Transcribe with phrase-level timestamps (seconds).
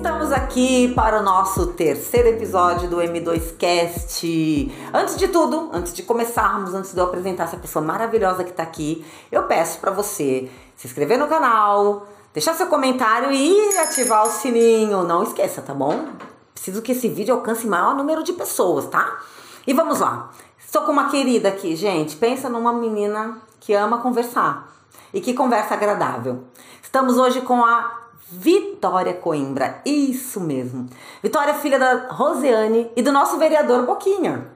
[0.00, 4.72] Estamos aqui para o nosso terceiro episódio do M2Cast.
[4.94, 8.62] Antes de tudo, antes de começarmos, antes de eu apresentar essa pessoa maravilhosa que está
[8.62, 14.30] aqui, eu peço para você se inscrever no canal, deixar seu comentário e ativar o
[14.30, 15.02] sininho.
[15.02, 16.06] Não esqueça, tá bom?
[16.54, 19.18] Preciso que esse vídeo alcance maior número de pessoas, tá?
[19.66, 20.30] E vamos lá.
[20.58, 22.16] Estou com uma querida aqui, gente.
[22.16, 24.66] Pensa numa menina que ama conversar
[25.12, 26.44] e que conversa agradável.
[26.82, 27.99] Estamos hoje com a
[28.32, 30.88] Vitória Coimbra, isso mesmo.
[31.20, 34.46] Vitória filha da Roseane e do nosso vereador Boquinha.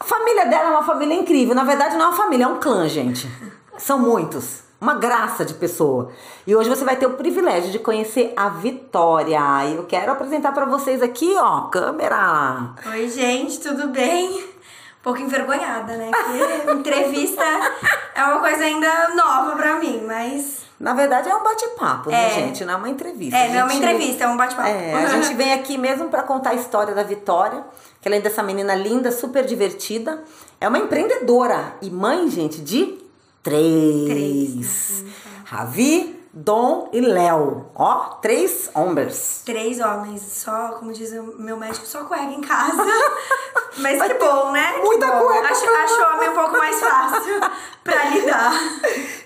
[0.00, 1.54] A família dela é uma família incrível.
[1.54, 3.30] Na verdade, não é uma família, é um clã, gente.
[3.76, 4.62] São muitos.
[4.80, 6.10] Uma graça de pessoa.
[6.46, 9.40] E hoje você vai ter o privilégio de conhecer a Vitória.
[9.66, 12.74] E eu quero apresentar para vocês aqui, ó, câmera.
[12.86, 14.47] Oi, gente, tudo bem?
[15.08, 16.10] Um pouco envergonhada, né?
[16.10, 17.42] Porque entrevista
[18.14, 22.30] é uma coisa ainda nova pra mim, mas Na verdade é um bate-papo, né, É.
[22.34, 22.62] gente?
[22.64, 23.34] Não é uma entrevista.
[23.38, 24.68] é, A não é uma gente- entrevista, é um bate-papo.
[24.68, 27.64] É, a gente vem aqui mesmo para contar a história da Vitória,
[28.02, 30.22] que além dessa menina linda, super divertida,
[30.60, 32.98] é uma empreendedora e mãe, gente, de
[33.42, 34.08] três.
[34.08, 35.04] Três,
[35.46, 37.66] Ravi, Dom e Léo.
[37.74, 39.42] Ó, três homens.
[39.44, 42.84] Três homens, só, como diz o meu médico, só cueca em casa.
[43.78, 44.72] Mas que bom, né?
[44.74, 45.26] Que muita bom.
[45.26, 47.40] cueca Acho, acho o homem um pouco mais fácil
[47.82, 48.52] pra lidar.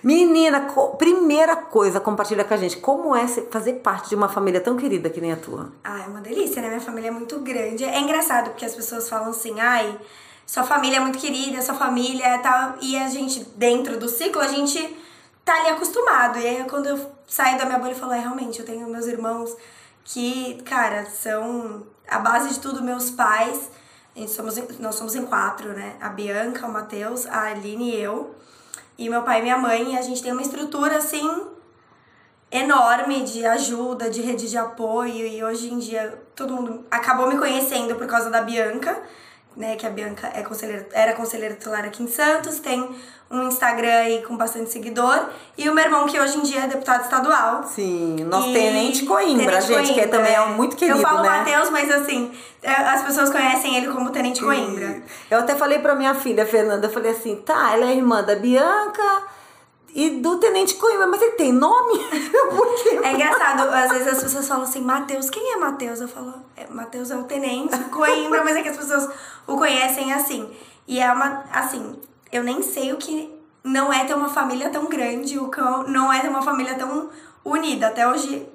[0.02, 4.76] Menina, primeira coisa, compartilha com a gente, como é fazer parte de uma família tão
[4.76, 5.72] querida que nem a tua?
[5.82, 6.68] Ah, é uma delícia, né?
[6.68, 7.84] Minha família é muito grande.
[7.84, 9.98] É engraçado porque as pessoas falam assim, ai,
[10.46, 12.74] sua família é muito querida, sua família é tal.
[12.80, 15.01] E a gente, dentro do ciclo, a gente
[15.52, 16.38] tá ali acostumado.
[16.38, 19.06] E aí quando eu saio da minha bolha, eu falo, é, realmente, eu tenho meus
[19.06, 19.54] irmãos
[20.04, 23.70] que, cara, são a base de tudo, meus pais.
[24.28, 25.96] Somos, nós somos em quatro, né?
[26.00, 28.34] A Bianca, o Matheus, a Aline e eu.
[28.98, 31.46] E meu pai e minha mãe, e a gente tem uma estrutura assim
[32.50, 37.38] enorme de ajuda, de rede de apoio e hoje em dia todo mundo acabou me
[37.38, 39.02] conhecendo por causa da Bianca,
[39.56, 42.88] né, que a Bianca é conselheira, era conselheira titular aqui em Santos, tem
[43.30, 45.26] um Instagram aí com bastante seguidor
[45.56, 47.62] e o meu irmão que hoje em dia é deputado estadual.
[47.64, 50.46] Sim, nosso E- tenente Coimbra, Tenente gente, que é Coimbra, também é é.
[50.54, 51.28] muito querido, Eu falo né?
[51.30, 52.30] Matheus, mas assim,
[52.62, 55.02] é, as pessoas conhecem ele como Tenente Coimbra.
[55.30, 58.36] Eu até falei pra minha filha, Fernanda, eu falei assim, tá, ela é irmã da
[58.36, 59.22] Bianca
[59.94, 62.00] e do Tenente Coimbra, mas ele tem nome?
[63.02, 66.00] É engraçado, às vezes as pessoas falam assim, Matheus, quem é Matheus?
[66.00, 69.08] Eu falo, é, Matheus é o tenente Coimbra, mas é que as pessoas
[69.46, 70.48] o conhecem assim.
[70.86, 71.98] E é uma, assim,
[72.30, 73.32] eu nem sei o que
[73.64, 75.60] não é ter uma família tão grande, o que
[75.90, 77.10] não é ter uma família tão
[77.44, 77.88] unida.
[77.88, 78.46] Até hoje,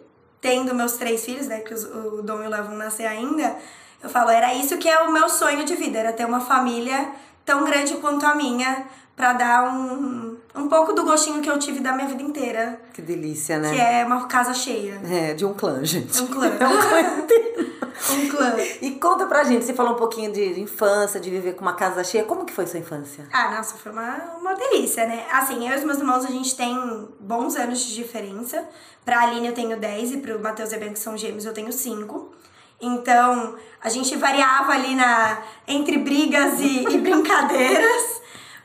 [0.41, 3.55] tendo meus três filhos, né, que os- o Dom e o Léo nascer ainda,
[4.03, 7.09] eu falo, era isso que é o meu sonho de vida, era ter uma família
[7.45, 11.79] tão grande quanto a minha, pra dar um, um pouco do gostinho que eu tive
[11.79, 12.79] da minha vida inteira.
[12.94, 13.73] Que delícia, né?
[13.73, 15.00] Que é uma casa cheia.
[15.09, 16.22] É, de um clã, gente.
[16.22, 16.47] Um clã.
[16.59, 17.78] É um clã inteiro.
[18.12, 18.56] Um clã.
[18.81, 22.03] E conta pra gente, você falou um pouquinho de, infância, de viver com uma casa
[22.03, 22.23] cheia.
[22.23, 23.28] Como que foi sua infância?
[23.31, 25.25] Ah, nossa, foi uma, uma delícia, né?
[25.31, 28.68] Assim, eu e os meus irmãos, a gente tem bons anos de diferença.
[29.06, 31.53] Pra Aline eu tenho 10 e pro Matheus e a Bianca, que são gêmeos, eu
[31.53, 32.31] tenho 5.
[32.79, 38.16] Então, a gente variava ali na, entre brigas e, e brincadeiras.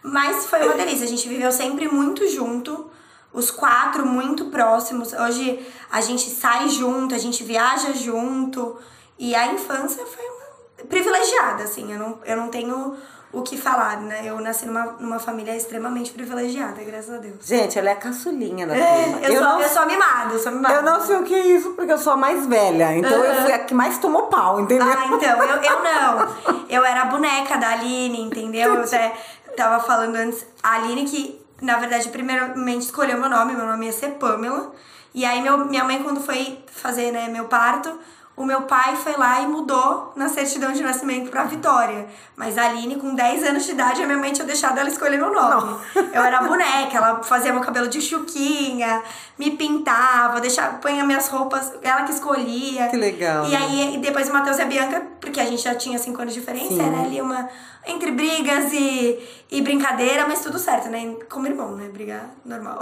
[0.03, 1.05] Mas foi uma delícia.
[1.05, 2.91] A gente viveu sempre muito junto.
[3.33, 5.13] Os quatro muito próximos.
[5.13, 8.77] Hoje a gente sai junto, a gente viaja junto.
[9.19, 11.93] E a infância foi uma privilegiada, assim.
[11.93, 12.97] Eu não, eu não tenho
[13.33, 14.21] o que falar, né?
[14.27, 17.37] Eu nasci numa, numa família extremamente privilegiada, graças a Deus.
[17.47, 19.21] Gente, ela é a caçulinha da É, turma.
[19.21, 20.75] eu, sou, não, eu sou mimada, eu sou mimada.
[20.75, 22.95] eu não sei o que é isso, porque eu sou a mais velha.
[22.95, 24.87] Então eu fui a que mais tomou pau, entendeu?
[24.87, 26.63] Ah, então, eu, eu não.
[26.69, 28.75] Eu era a boneca da Aline, entendeu?
[28.75, 29.15] Eu até
[29.57, 33.93] tava falando antes, a Aline que, na verdade, primeiramente escolheu meu nome, meu nome ia
[33.93, 34.73] ser Pamela.
[35.15, 37.99] E aí meu, minha mãe, quando foi fazer né, meu parto,
[38.35, 42.07] o meu pai foi lá e mudou na certidão de nascimento pra Vitória.
[42.35, 45.19] Mas a Aline, com 10 anos de idade, a minha mãe tinha deixado ela escolher
[45.19, 45.79] meu nome.
[46.15, 49.03] Eu era boneca, ela fazia meu cabelo de chuquinha,
[49.39, 52.89] me pintava, deixava, punha minhas roupas, ela que escolhia.
[52.89, 53.57] Que legal, E né?
[53.59, 56.33] aí, e depois o Matheus e a Bianca, porque a gente já tinha 5 anos
[56.33, 56.81] de diferença, Sim.
[56.89, 57.49] era ali uma.
[57.87, 59.19] Entre brigas e,
[59.59, 61.17] e brincadeira, mas tudo certo, né?
[61.31, 61.89] Como irmão, né?
[61.89, 62.79] Brigar normal.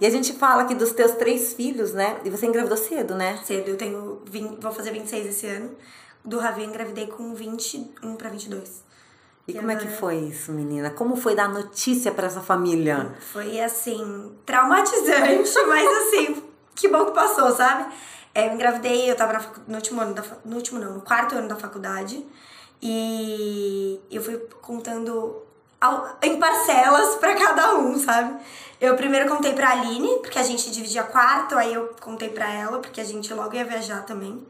[0.00, 2.18] E a gente fala aqui dos teus três filhos, né?
[2.24, 3.38] E você engravidou cedo, né?
[3.44, 4.20] Cedo, eu tenho.
[4.26, 5.74] 20, vou fazer 26 esse ano.
[6.24, 8.84] Do Ravi eu engravidei com 21 pra 22.
[9.46, 9.96] E E como é que agora?
[9.98, 10.90] foi isso, menina?
[10.90, 13.14] Como foi dar notícia pra essa família?
[13.32, 16.42] Foi assim, traumatizante, mas assim,
[16.74, 17.90] que bom que passou, sabe?
[18.34, 21.34] É, eu engravidei, eu tava facu- no último ano da no último não, no quarto
[21.34, 22.24] ano da faculdade.
[22.82, 25.42] E eu fui contando
[26.22, 28.36] em parcelas pra cada um, sabe?
[28.80, 32.78] Eu primeiro contei pra Aline, porque a gente dividia quarto, aí eu contei pra ela,
[32.78, 34.46] porque a gente logo ia viajar também.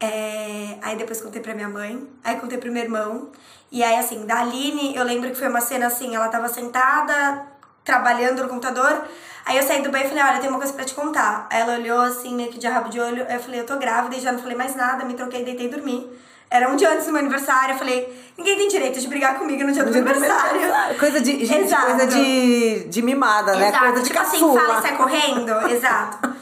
[0.00, 3.30] É, aí depois contei pra minha mãe, aí contei pro meu irmão.
[3.70, 7.46] E aí, assim, da Aline, eu lembro que foi uma cena assim, ela tava sentada,
[7.84, 9.04] trabalhando no computador.
[9.44, 11.46] Aí eu saí do banho e falei, olha, tem uma coisa pra te contar.
[11.50, 13.26] Aí ela olhou assim, meio que de rabo de olho.
[13.28, 15.66] Aí eu falei, eu tô grávida e já não falei mais nada, me troquei, deitei
[15.66, 16.10] e dormi.
[16.54, 19.64] Era um dia antes do meu aniversário, eu falei, ninguém tem direito de brigar comigo
[19.64, 20.60] no dia do meu aniversário.
[21.00, 21.86] Coisa de, gente, Exato.
[21.86, 23.70] coisa de, de mimada, né?
[23.70, 24.60] Exato, Coisa de tipo assim, caçula.
[24.60, 25.50] fala e sai correndo.
[25.68, 26.34] Exato.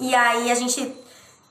[0.00, 0.92] E aí a gente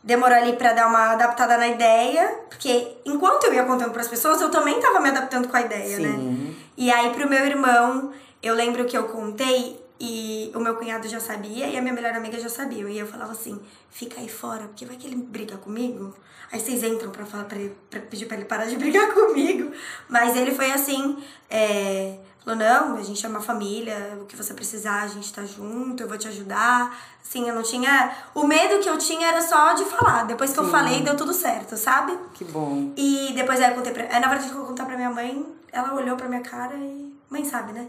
[0.04, 4.42] demorou ali pra dar uma adaptada na ideia, porque enquanto eu ia contando pras pessoas,
[4.42, 6.06] eu também tava me adaptando com a ideia, Sim.
[6.06, 6.54] né?
[6.76, 8.12] E aí pro meu irmão,
[8.44, 12.16] eu lembro que eu contei e o meu cunhado já sabia e a minha melhor
[12.16, 12.90] amiga já sabia.
[12.90, 13.62] E eu falava assim:
[13.92, 16.12] fica aí fora, porque vai que ele briga comigo.
[16.52, 19.72] Aí vocês entram pra, falar pra, ele, pra pedir pra ele parar de brigar comigo.
[20.10, 24.56] Mas ele foi assim: é, falou, não, a gente é uma família, o que você
[24.56, 26.98] precisar, a gente tá junto, eu vou te ajudar.
[27.22, 28.12] Assim, eu não tinha.
[28.34, 30.24] O medo que eu tinha era só de falar.
[30.24, 32.18] Depois que eu falei, deu tudo certo, sabe?
[32.34, 32.92] Que bom.
[32.98, 34.06] E depois aí eu contei pra.
[34.06, 37.14] aí, Na verdade, que eu contar pra minha mãe, ela olhou pra minha cara e.
[37.30, 37.88] Mãe sabe, né?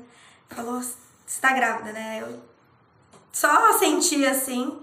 [0.50, 0.94] Falou, você
[1.40, 2.18] tá grávida, né?
[2.20, 2.38] Eu
[3.32, 4.78] só senti assim.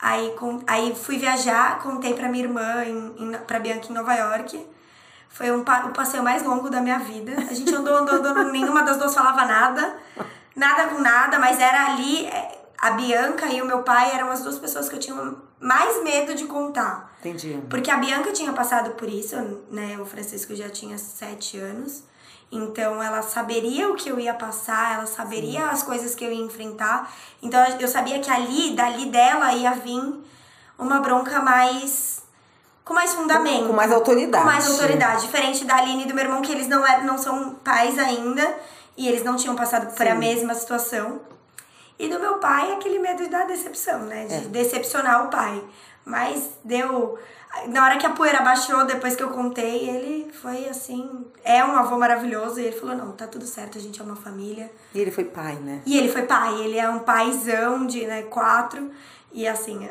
[0.00, 4.14] Aí, com, aí fui viajar, contei pra minha irmã, em, em, pra Bianca em Nova
[4.14, 4.64] York.
[5.28, 7.32] Foi um, o passeio mais longo da minha vida.
[7.50, 9.96] A gente andou, andou, andou, nenhuma das duas falava nada.
[10.54, 12.26] Nada com nada, mas era ali.
[12.26, 15.16] é, A Bianca e o meu pai eram as duas pessoas que eu tinha
[15.60, 17.12] mais medo de contar.
[17.18, 17.60] Entendi.
[17.68, 19.34] Porque a Bianca tinha passado por isso,
[19.70, 19.98] né?
[20.00, 22.04] O Francisco já tinha sete anos.
[22.50, 26.42] Então ela saberia o que eu ia passar, ela saberia as coisas que eu ia
[26.42, 27.12] enfrentar.
[27.42, 30.02] Então eu sabia que ali, dali dela, ia vir
[30.78, 32.22] uma bronca mais.
[32.84, 33.66] com mais fundamento.
[33.66, 34.42] Com mais autoridade.
[34.42, 35.22] Com mais autoridade.
[35.22, 38.54] Diferente da Aline e do meu irmão, que eles não, eram, não são pais ainda.
[38.96, 41.20] E eles não tinham passado por a mesma situação.
[41.98, 44.24] E do meu pai, aquele medo da decepção, né?
[44.26, 44.40] De É.
[44.40, 45.62] decepcionar o pai.
[46.08, 47.18] Mas deu.
[47.66, 51.26] Na hora que a poeira baixou, depois que eu contei, ele foi assim.
[51.44, 52.58] É um avô maravilhoso.
[52.58, 54.72] E ele falou: não, tá tudo certo, a gente é uma família.
[54.94, 55.82] E ele foi pai, né?
[55.84, 58.90] E ele foi pai, ele é um paizão de né, quatro.
[59.30, 59.86] E assim,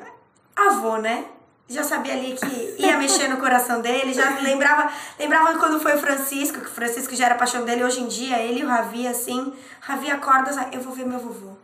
[0.55, 1.25] avô, né?
[1.69, 4.89] Já sabia ali que ia mexer no coração dele, já lembrava,
[5.19, 8.39] lembrava quando foi o Francisco, que o Francisco já era paixão dele hoje em dia,
[8.39, 11.57] ele e o Ravi, assim, Ravi acorda, eu vou ver meu vovô.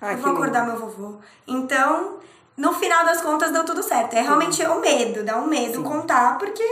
[0.00, 0.72] Ai, eu vou acordar lindo.
[0.72, 1.18] meu vovô.
[1.46, 2.17] Então,
[2.58, 4.14] no final das contas, deu tudo certo.
[4.14, 6.62] É realmente o medo, dá um medo contar, porque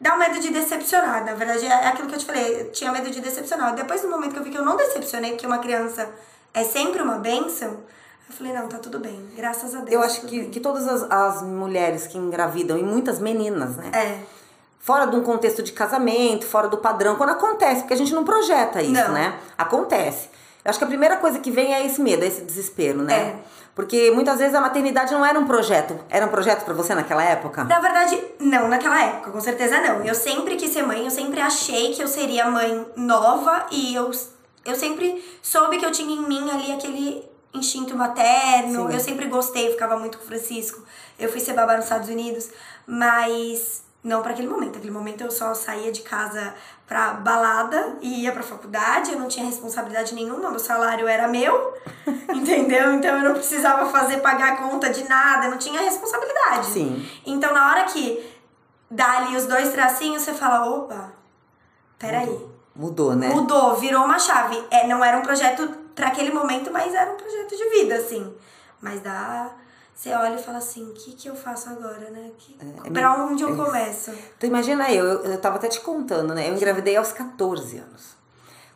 [0.00, 1.24] dá um medo de decepcionar.
[1.24, 3.74] Na verdade, é aquilo que eu te falei, eu tinha medo de decepcionar.
[3.74, 6.08] Depois do momento que eu vi que eu não decepcionei, porque uma criança
[6.54, 7.80] é sempre uma bênção,
[8.28, 9.90] eu falei, não, tá tudo bem, graças a Deus.
[9.90, 10.50] Eu acho que, bem.
[10.50, 13.90] que todas as, as mulheres que engravidam, e muitas meninas, né?
[13.92, 14.20] É,
[14.82, 18.24] Fora de um contexto de casamento, fora do padrão, quando acontece, porque a gente não
[18.24, 19.12] projeta isso, Não.
[19.12, 19.38] né?
[19.56, 20.28] Acontece.
[20.64, 23.14] Eu acho que a primeira coisa que vem é esse medo, é esse desespero, né?
[23.14, 23.36] É.
[23.74, 25.98] Porque muitas vezes a maternidade não era um projeto.
[26.10, 27.64] Era um projeto pra você naquela época?
[27.64, 30.04] Na verdade, não, naquela época, com certeza não.
[30.04, 34.10] Eu sempre quis ser mãe, eu sempre achei que eu seria mãe nova e eu,
[34.64, 37.24] eu sempre soube que eu tinha em mim ali aquele
[37.54, 38.88] instinto materno.
[38.88, 38.94] Sim.
[38.94, 40.82] Eu sempre gostei, ficava muito com o Francisco.
[41.18, 42.50] Eu fui ser babá nos Estados Unidos,
[42.86, 44.74] mas não para aquele momento.
[44.74, 46.54] Naquele momento eu só saía de casa
[46.86, 51.74] pra balada e ia pra faculdade, eu não tinha responsabilidade nenhuma, meu salário era meu,
[52.34, 52.94] entendeu?
[52.94, 56.66] Então eu não precisava fazer pagar conta de nada, eu não tinha responsabilidade.
[56.66, 57.08] Sim.
[57.24, 58.32] Então, na hora que
[58.90, 61.12] dá ali os dois tracinhos, você fala: opa,
[61.98, 62.52] peraí.
[62.74, 63.28] Mudou, né?
[63.28, 64.62] Mudou, virou uma chave.
[64.70, 68.34] É, não era um projeto para aquele momento, mas era um projeto de vida, assim.
[68.80, 69.50] Mas dá.
[69.94, 72.30] Você olha e fala assim: o que, que eu faço agora, né?
[72.38, 72.56] Que,
[72.86, 73.56] é pra meio- onde eu é.
[73.64, 74.10] começo?
[74.36, 76.48] Então imagina eu, eu, eu tava até te contando, né?
[76.48, 78.12] Eu engravidei aos 14 anos.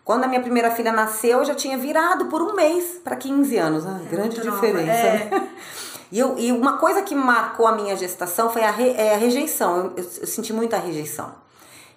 [0.04, 3.56] Quando a minha primeira filha nasceu, eu já tinha virado por um mês para 15
[3.56, 3.84] anos.
[3.84, 4.90] Ah, grande muito nova, diferença.
[4.92, 5.12] é.
[5.30, 5.48] né?
[6.12, 9.18] E, eu, e uma coisa que marcou a minha gestação foi a, re- é a
[9.18, 9.76] rejeição.
[9.76, 11.34] Eu, eu- eu senti muita rejeição.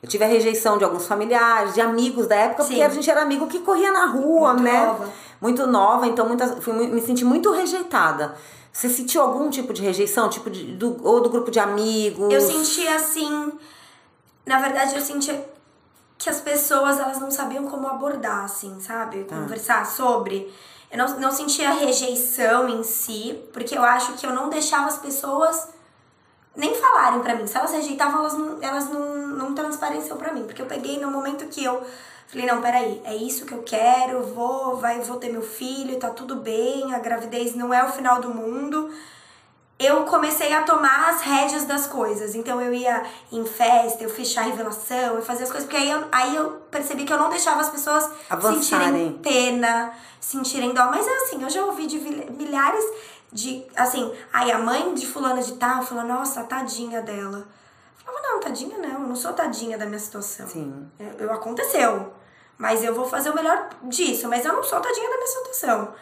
[0.02, 2.82] Eu tive a rejeição de alguns familiares, de amigos da época, porque Sim.
[2.82, 4.84] a gente era amigo que corria na rua, Muito né?
[4.88, 5.10] nova.
[5.40, 8.34] Muito nova, então muitas, fui, me senti muito rejeitada.
[8.80, 10.30] Você sentiu algum tipo de rejeição?
[10.30, 12.34] Tipo de, do, ou do grupo de amigos?
[12.34, 13.52] Eu senti assim.
[14.46, 15.38] Na verdade, eu senti
[16.18, 19.26] que as pessoas elas não sabiam como abordar, assim, sabe?
[19.26, 20.50] Conversar sobre.
[20.90, 24.98] Eu não, não sentia rejeição em si, porque eu acho que eu não deixava as
[24.98, 25.68] pessoas
[26.56, 27.46] nem falarem pra mim.
[27.46, 30.44] Se elas rejeitavam, elas não, elas não, não transpareciam pra mim.
[30.46, 31.84] Porque eu peguei no momento que eu
[32.30, 36.10] falei, não, peraí, é isso que eu quero, vou, vai, vou ter meu filho, tá
[36.10, 38.90] tudo bem, a gravidez não é o final do mundo
[39.80, 42.36] eu comecei a tomar as rédeas das coisas.
[42.36, 45.90] Então eu ia em festa, eu fiz chá revelação, eu fazia as coisas, porque aí
[45.90, 48.60] eu, aí eu percebi que eu não deixava as pessoas Avançarem.
[48.62, 50.88] sentirem pena, sentirem dó.
[50.88, 52.84] Mas é assim, eu já ouvi de milhares
[53.32, 53.66] de.
[53.74, 57.48] Assim, aí a mãe de fulana de tal falou, nossa, tadinha dela.
[58.04, 60.46] falava, não, tadinha não, eu não sou tadinha da minha situação.
[60.46, 60.90] Sim.
[61.00, 62.12] Eu, eu- aconteceu.
[62.60, 64.28] Mas eu vou fazer o melhor disso.
[64.28, 65.94] Mas eu não sou tadinha da minha situação.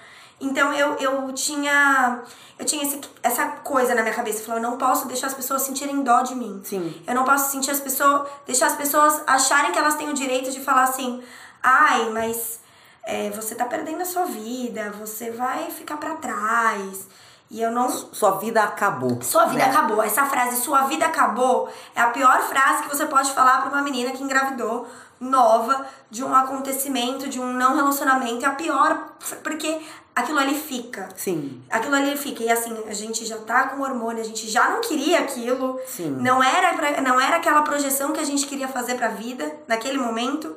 [0.41, 2.21] Então eu, eu tinha.
[2.59, 4.39] Eu tinha esse- essa coisa na minha cabeça.
[4.41, 6.59] Eu falava, eu não posso deixar as pessoas sentirem dó de mim.
[6.65, 7.01] Sim.
[7.07, 8.27] Eu não posso sentir as pessoas.
[8.45, 11.23] deixar as pessoas acharem que elas têm o direito de falar assim,
[11.63, 12.59] ai, mas
[13.03, 17.07] é, você tá perdendo a sua vida, você vai ficar pra trás.
[17.49, 17.89] E eu não.
[17.89, 19.21] Sua vida acabou.
[19.21, 19.69] Sua vida né?
[19.69, 20.03] acabou.
[20.03, 23.81] Essa frase, sua vida acabou, é a pior frase que você pode falar pra uma
[23.81, 24.85] menina que engravidou,
[25.19, 28.45] nova, de um acontecimento, de um não relacionamento.
[28.45, 29.13] É a pior,
[29.43, 29.79] porque
[30.13, 31.07] aquilo ali fica.
[31.15, 31.61] Sim.
[31.69, 32.43] Aquilo ali fica.
[32.43, 35.79] E assim, a gente já tá com hormônio, a gente já não queria aquilo.
[35.87, 36.11] Sim.
[36.19, 39.97] Não era, pra- não era aquela projeção que a gente queria fazer pra vida, naquele
[39.97, 40.55] momento.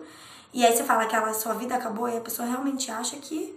[0.52, 3.56] E aí você fala que a sua vida acabou e a pessoa realmente acha que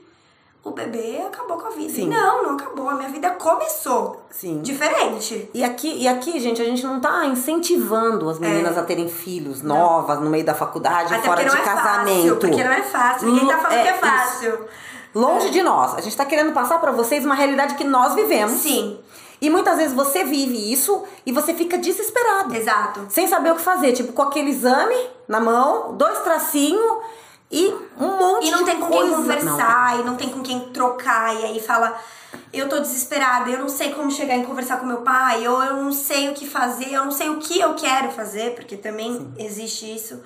[0.63, 1.91] o bebê acabou com a vida.
[1.93, 2.07] Sim.
[2.07, 2.89] Não, não acabou.
[2.89, 4.21] A minha vida começou.
[4.29, 4.61] Sim.
[4.61, 5.49] Diferente.
[5.53, 9.61] E aqui, e aqui, gente, a gente não tá incentivando as meninas a terem filhos
[9.61, 11.17] novas no meio da faculdade, É.
[11.17, 12.15] Até fora de não é casamento.
[12.15, 12.35] fácil.
[12.37, 13.27] Porque não é fácil.
[13.29, 13.99] Ninguém tá falando É, que é isso.
[14.01, 14.59] fácil.
[15.13, 15.95] Longe de nós.
[15.95, 18.59] A gente tá querendo passar pra vocês uma realidade que nós vivemos.
[18.61, 18.99] Sim,
[19.41, 22.55] E muitas vezes você vive isso e você fica desesperado.
[22.55, 23.01] exato.
[23.09, 23.91] Sem saber o que fazer.
[23.91, 24.95] Tipo, com aquele exame
[25.27, 26.97] na mão, dois tracinhos
[27.55, 27.67] e
[27.99, 29.03] um monte E não de tem com coisa.
[29.05, 31.95] quem conversar, e não tem com quem trocar, e aí fala,
[32.51, 35.75] eu tô desesperada, eu não sei como chegar em conversar com meu pai, ou eu
[35.83, 39.31] não sei o que fazer, eu não sei o que eu quero fazer, porque também
[39.37, 40.19] existe isso.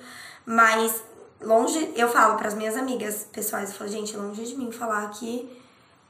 [0.46, 1.02] Mas
[1.42, 5.48] longe, eu falo pras minhas amigas pessoais, eu falo, gente, longe de mim falar que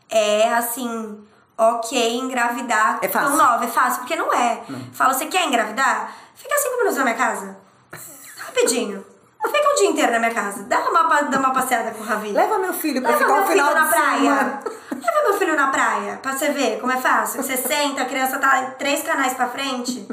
[0.08, 1.18] é assim,
[1.58, 3.28] ok engravidar É fácil.
[3.30, 4.62] tão nova, é fácil, porque não é.
[4.92, 6.14] Fala, você quer engravidar?
[6.37, 7.58] Fica cinco minutos na minha casa.
[8.46, 9.04] Rapidinho.
[9.47, 10.64] Fica um dia inteiro na minha casa.
[10.64, 12.33] Dá uma, dá uma passeada com o Ravi.
[12.33, 14.61] Leva meu filho pra Leva ficar meu um filho final na de praia.
[14.90, 17.42] Leva meu filho na praia, pra você ver como é fácil.
[17.42, 20.07] Você senta, a criança tá três canais pra frente,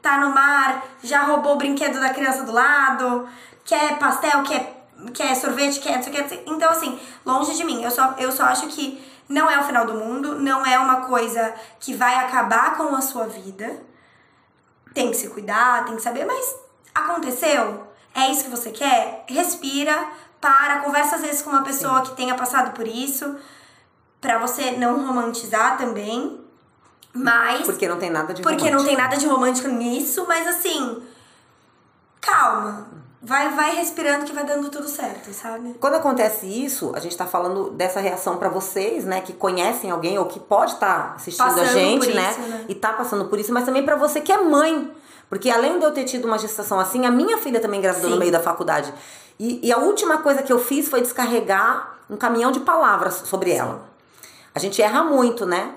[0.00, 3.28] tá no mar, já roubou o brinquedo da criança do lado,
[3.64, 6.42] quer pastel, quer, quer sorvete, quer não sei o que.
[6.46, 7.82] Então, assim, longe de mim.
[7.82, 11.02] Eu só, eu só acho que não é o final do mundo, não é uma
[11.02, 13.80] coisa que vai acabar com a sua vida.
[14.94, 16.56] Tem que se cuidar, tem que saber, mas
[16.94, 17.89] aconteceu?
[18.14, 19.24] É isso que você quer?
[19.28, 20.08] Respira,
[20.40, 23.36] para, conversa às vezes com uma pessoa que tenha passado por isso,
[24.20, 26.40] pra você não romantizar também.
[27.12, 28.88] Mas Porque não tem nada de porque não romântico.
[28.88, 31.02] tem nada de romântico nisso, mas assim,
[32.20, 32.86] calma.
[33.22, 35.74] Vai vai respirando que vai dando tudo certo, sabe?
[35.78, 40.18] Quando acontece isso, a gente tá falando dessa reação pra vocês, né, que conhecem alguém
[40.18, 42.64] ou que pode estar assistindo Passando a gente, né, isso, né?
[42.66, 44.90] e tá passando por isso, mas também pra você que é mãe.
[45.30, 48.16] Porque além de eu ter tido uma gestação assim, a minha filha também engravidou no
[48.16, 48.20] Sim.
[48.20, 48.92] meio da faculdade.
[49.38, 53.52] E, e a última coisa que eu fiz foi descarregar um caminhão de palavras sobre
[53.52, 53.82] ela.
[54.52, 55.70] A gente erra muito, né?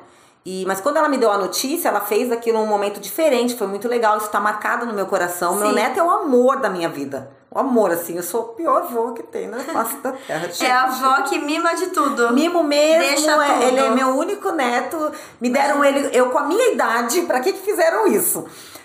[0.45, 3.67] E, mas quando ela me deu a notícia, ela fez aquilo num momento diferente, foi
[3.67, 5.55] muito legal, isso tá marcado no meu coração.
[5.55, 5.75] Meu Sim.
[5.75, 7.31] neto é o amor da minha vida.
[7.49, 10.49] O amor, assim, eu sou o pior avô que tem na face da terra.
[10.59, 12.33] É a avó que mima de tudo.
[12.33, 13.63] Mimo mesmo, Deixa é- tudo.
[13.63, 15.11] ele é meu único neto.
[15.39, 18.43] Me deram ele, eu com a minha idade, pra que que fizeram isso?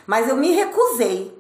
[0.09, 1.39] Mas eu me recusei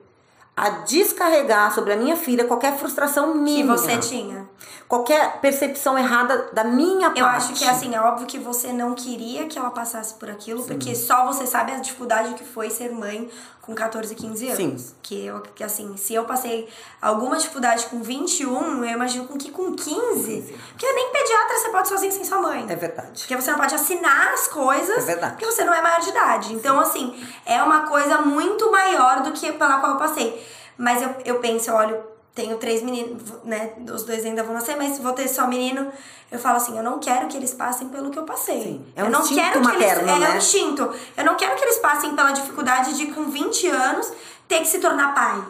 [0.54, 3.64] a descarregar sobre a minha filha qualquer frustração que minha.
[3.64, 4.47] você tinha.
[4.88, 7.20] Qualquer percepção errada da minha parte.
[7.20, 10.64] Eu acho que assim, é óbvio que você não queria que ela passasse por aquilo,
[10.64, 13.30] porque só você sabe a dificuldade que foi ser mãe
[13.68, 14.80] com 14, 15 anos.
[14.80, 14.94] Sim.
[15.02, 16.66] Que eu, que assim, se eu passei
[17.02, 20.54] alguma dificuldade com 21, eu imagino com que com 15.
[20.70, 22.64] Porque nem pediatra você pode sozinho sem sua mãe.
[22.66, 23.20] É verdade.
[23.20, 24.96] Porque você não pode assinar as coisas.
[24.96, 25.32] É verdade.
[25.32, 26.54] Porque você não é maior de idade.
[26.54, 30.46] Então, assim, é uma coisa muito maior do que pela qual eu passei.
[30.78, 32.02] Mas eu, eu penso, eu olho,
[32.34, 33.72] tenho três meninos, né?
[33.92, 35.90] Os dois ainda vão nascer, mas vou ter só menino.
[36.30, 38.62] Eu falo assim, eu não quero que eles passem pelo que eu passei.
[38.62, 38.86] Sim.
[38.94, 40.14] É um eu não instinto quero que materno, eles.
[40.14, 40.30] É, né?
[40.30, 40.94] um instinto.
[41.16, 44.12] Eu não quero que eles passem pela dificuldade de, com 20 anos,
[44.46, 45.42] ter que se tornar pai.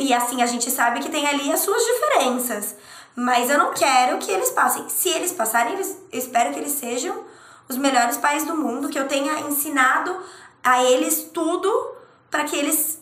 [0.00, 2.74] E assim, a gente sabe que tem ali as suas diferenças.
[3.14, 4.88] Mas eu não quero que eles passem.
[4.88, 7.14] Se eles passarem, eles, eu espero que eles sejam
[7.68, 10.16] os melhores pais do mundo, que eu tenha ensinado
[10.64, 11.70] a eles tudo
[12.30, 12.99] para que eles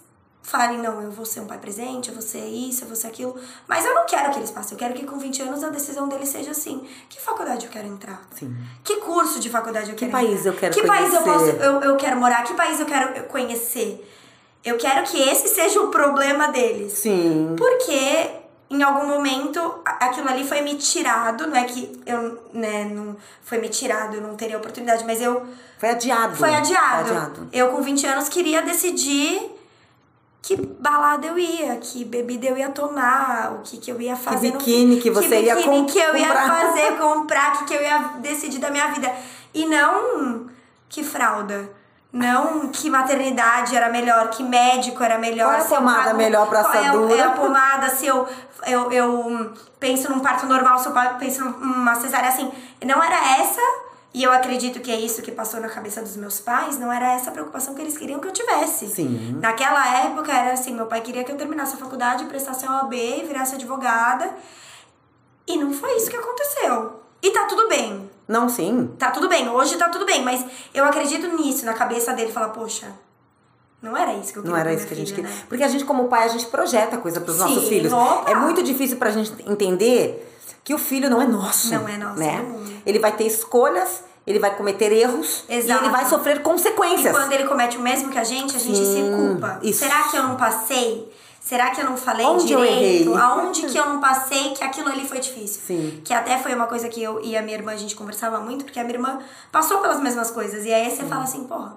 [0.48, 3.08] falem, não, eu vou ser um pai presente, eu vou ser isso, eu vou ser
[3.08, 3.34] aquilo.
[3.66, 4.72] Mas eu não quero que eles passem.
[4.74, 6.86] Eu quero que com 20 anos a decisão deles seja assim.
[7.08, 8.22] Que faculdade eu quero entrar?
[8.34, 8.56] Sim.
[8.82, 10.50] Que curso de faculdade eu quero país entrar?
[10.50, 11.64] eu quero Que país eu posso conhecer?
[11.64, 12.42] eu, eu quero morar?
[12.44, 14.04] Que país eu quero conhecer?
[14.64, 16.92] Eu quero que esse seja o problema deles.
[16.92, 17.54] Sim.
[17.56, 18.30] Porque
[18.70, 23.58] em algum momento aquilo ali foi me tirado, não é que eu, né, não foi
[23.58, 25.46] me tirado, eu não teria oportunidade, mas eu
[25.78, 26.36] Foi adiado.
[26.36, 27.08] foi adiado.
[27.08, 27.48] Foi adiado.
[27.52, 29.57] Eu com 20 anos queria decidir
[30.40, 34.52] que balada eu ia, que bebida eu ia tomar, o que, que eu ia fazer
[34.52, 36.48] no biquíni que você ia biquíni com- que eu ia comprar.
[36.48, 39.12] fazer, comprar, que, que eu ia decidir da minha vida.
[39.52, 40.46] E não
[40.88, 41.70] que fralda.
[42.10, 45.48] Não que maternidade era melhor, que médico era melhor.
[45.48, 47.14] Qual é a pomada pago- melhor pra é, assadura?
[47.14, 48.26] é a pomada, se eu,
[48.66, 52.50] eu, eu penso num parto normal, se eu penso numa cesárea assim.
[52.82, 53.60] Não era essa,
[54.18, 57.12] e eu acredito que é isso que passou na cabeça dos meus pais, não era
[57.14, 58.88] essa a preocupação que eles queriam que eu tivesse.
[58.88, 59.38] Sim.
[59.40, 62.94] Naquela época era assim, meu pai queria que eu terminasse a faculdade, prestasse a OAB,
[63.28, 64.28] virasse advogada.
[65.46, 67.00] E não foi isso que aconteceu.
[67.22, 68.10] E tá tudo bem.
[68.26, 68.90] Não, sim.
[68.98, 70.44] Tá tudo bem, hoje tá tudo bem, mas
[70.74, 72.88] eu acredito nisso, na cabeça dele, falar, poxa,
[73.80, 75.36] não era isso que eu queria Não era isso que a gente filha, queria.
[75.42, 75.46] né?
[75.48, 77.92] Porque a gente, como pai, a gente projeta coisa pros Sim, nossos filhos.
[77.92, 78.28] opa!
[78.32, 80.27] É muito difícil pra gente entender
[80.64, 81.72] que o filho não é nosso.
[81.74, 82.44] Não é nosso, né?
[82.84, 82.88] é.
[82.88, 85.82] Ele vai ter escolhas, ele vai cometer erros Exato.
[85.82, 87.14] e ele vai sofrer E consequências.
[87.14, 89.58] quando ele comete o mesmo que a gente, a gente se culpa.
[89.62, 89.80] isso.
[89.80, 91.10] Será que eu não passei?
[91.40, 93.14] Será que eu não falei Onde direito?
[93.14, 95.62] Aonde que eu não passei que aquilo ali foi difícil?
[95.66, 96.00] Sim.
[96.04, 98.66] Que até foi uma coisa que eu e a minha irmã, a gente conversava muito,
[98.66, 99.18] porque a minha irmã
[99.50, 100.66] passou pelas mesmas coisas.
[100.66, 101.76] E aí você fala assim, porra,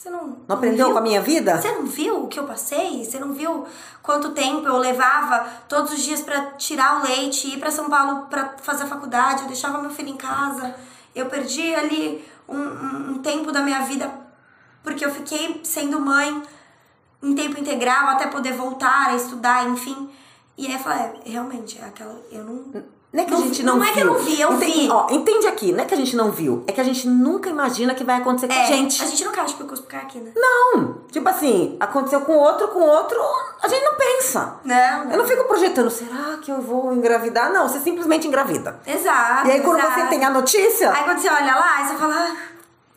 [0.00, 0.38] você não.
[0.48, 0.94] Não aprendeu viu?
[0.94, 1.60] com a minha vida?
[1.60, 3.04] Você não viu o que eu passei?
[3.04, 3.66] Você não viu
[4.02, 8.26] quanto tempo eu levava todos os dias pra tirar o leite, ir pra São Paulo
[8.30, 9.42] pra fazer a faculdade?
[9.42, 10.74] Eu deixava meu filho em casa.
[11.14, 14.10] Eu perdi ali um, um- um tempo da minha vida
[14.82, 16.42] porque eu fiquei sendo mãe
[17.22, 20.08] em tempo integral até poder voltar a estudar, enfim.
[20.56, 22.18] E aí eu falei, é, realmente, é aquela.
[22.32, 22.82] Eu não.
[23.12, 24.12] Não é que a Não gente vi- não, não é que eu viu.
[24.14, 24.88] não vi, eu entende, vi.
[24.90, 27.50] Ó, entende aqui, não é que a gente não viu, é que a gente nunca
[27.50, 29.02] imagina que vai acontecer com É, a gente.
[29.02, 30.30] a gente não quer que cuspo caia aqui, né?
[30.36, 33.18] Não, tipo assim, aconteceu com outro, com outro,
[33.62, 34.54] a gente não pensa.
[34.64, 35.10] Não, não.
[35.10, 37.52] Eu não fico projetando, será que eu vou engravidar?
[37.52, 38.78] Não, você simplesmente engravida.
[38.86, 39.48] Exato.
[39.48, 40.00] E aí quando exato.
[40.00, 42.36] você tem a notícia, Aí quando você olha lá, você fala, ah,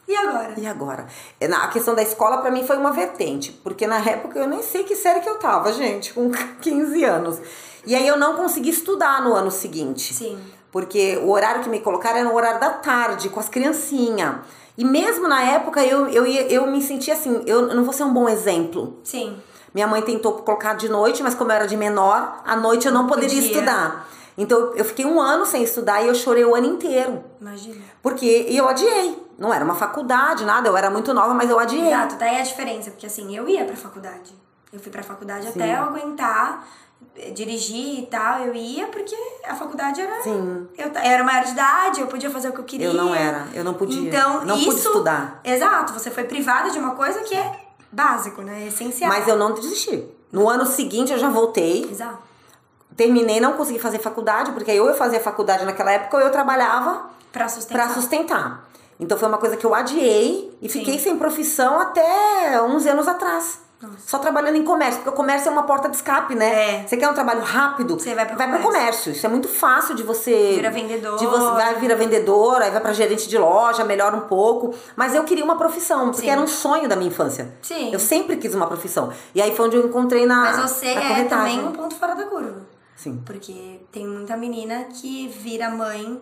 [0.07, 0.53] e agora?
[0.57, 1.07] E agora?
[1.39, 4.47] É, na- A questão da escola pra mim foi uma vertente, porque na época eu
[4.47, 6.29] nem sei que série que eu tava, gente, com
[6.61, 7.39] 15 anos.
[7.85, 10.13] E aí eu não consegui estudar no ano seguinte.
[10.13, 10.37] Sim.
[10.71, 14.35] Porque o horário que me colocaram era no horário da tarde, com as criancinhas.
[14.77, 18.11] E mesmo na época eu, eu, eu me sentia assim, eu não vou ser um
[18.13, 18.97] bom exemplo.
[19.03, 19.37] Sim.
[19.73, 22.91] Minha mãe tentou colocar de noite, mas como eu era de menor, à noite eu
[22.93, 23.51] não poderia Podia.
[23.51, 24.07] estudar.
[24.35, 27.23] Então eu fiquei um ano sem estudar e eu chorei o ano inteiro.
[27.39, 27.81] Imagina.
[28.01, 29.21] Porque e eu adiei.
[29.43, 31.85] Não era uma faculdade, nada, eu era muito nova, mas eu adiei.
[31.87, 34.33] Exato, daí a diferença, porque assim, eu ia pra faculdade.
[34.71, 36.65] Eu fui pra faculdade até eu aguentar,
[37.17, 39.13] eh, dirigir e tal, eu ia porque
[39.45, 40.21] a faculdade era.
[40.23, 40.65] Sim.
[40.77, 42.87] Eu, eu era maior de idade, eu podia fazer o que eu queria.
[42.87, 44.07] Eu não era, eu não podia.
[44.07, 44.65] Então, não isso.
[44.67, 45.41] pude estudar.
[45.43, 47.59] Exato, você foi privada de uma coisa que é
[47.91, 48.63] básico, né?
[48.63, 49.09] É essencial.
[49.09, 50.05] Mas eu não desisti.
[50.31, 52.17] No ano seguinte eu já voltei, Exato.
[52.95, 57.11] terminei, não consegui fazer faculdade, porque ou eu fazia faculdade naquela época ou eu trabalhava
[57.33, 57.85] Pra sustentar.
[57.87, 58.69] pra sustentar.
[59.03, 60.79] Então foi uma coisa que eu adiei e Sim.
[60.79, 63.61] fiquei sem profissão até uns anos atrás.
[63.81, 63.97] Nossa.
[64.07, 66.77] Só trabalhando em comércio, porque o comércio é uma porta de escape, né?
[66.83, 66.87] É.
[66.87, 67.99] Você quer um trabalho rápido?
[67.99, 68.71] Você vai pro vai comércio.
[68.71, 69.11] comércio.
[69.11, 70.53] Isso é muito fácil de você.
[70.55, 71.17] Vira vendedor.
[71.17, 74.73] De você vai vira vendedor, aí vai pra gerente de loja, melhora um pouco.
[74.95, 76.29] Mas eu queria uma profissão, porque Sim.
[76.29, 77.53] era um sonho da minha infância.
[77.61, 77.91] Sim.
[77.91, 79.11] Eu sempre quis uma profissão.
[79.35, 80.43] E aí foi onde eu encontrei na.
[80.43, 81.57] Mas você na é corretagem.
[81.57, 82.61] também um ponto fora da curva.
[82.95, 83.21] Sim.
[83.25, 86.21] Porque tem muita menina que vira mãe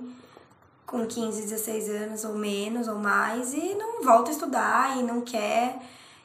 [0.92, 5.22] com 15, 16 anos ou menos ou mais e não volta a estudar e não
[5.22, 5.80] quer.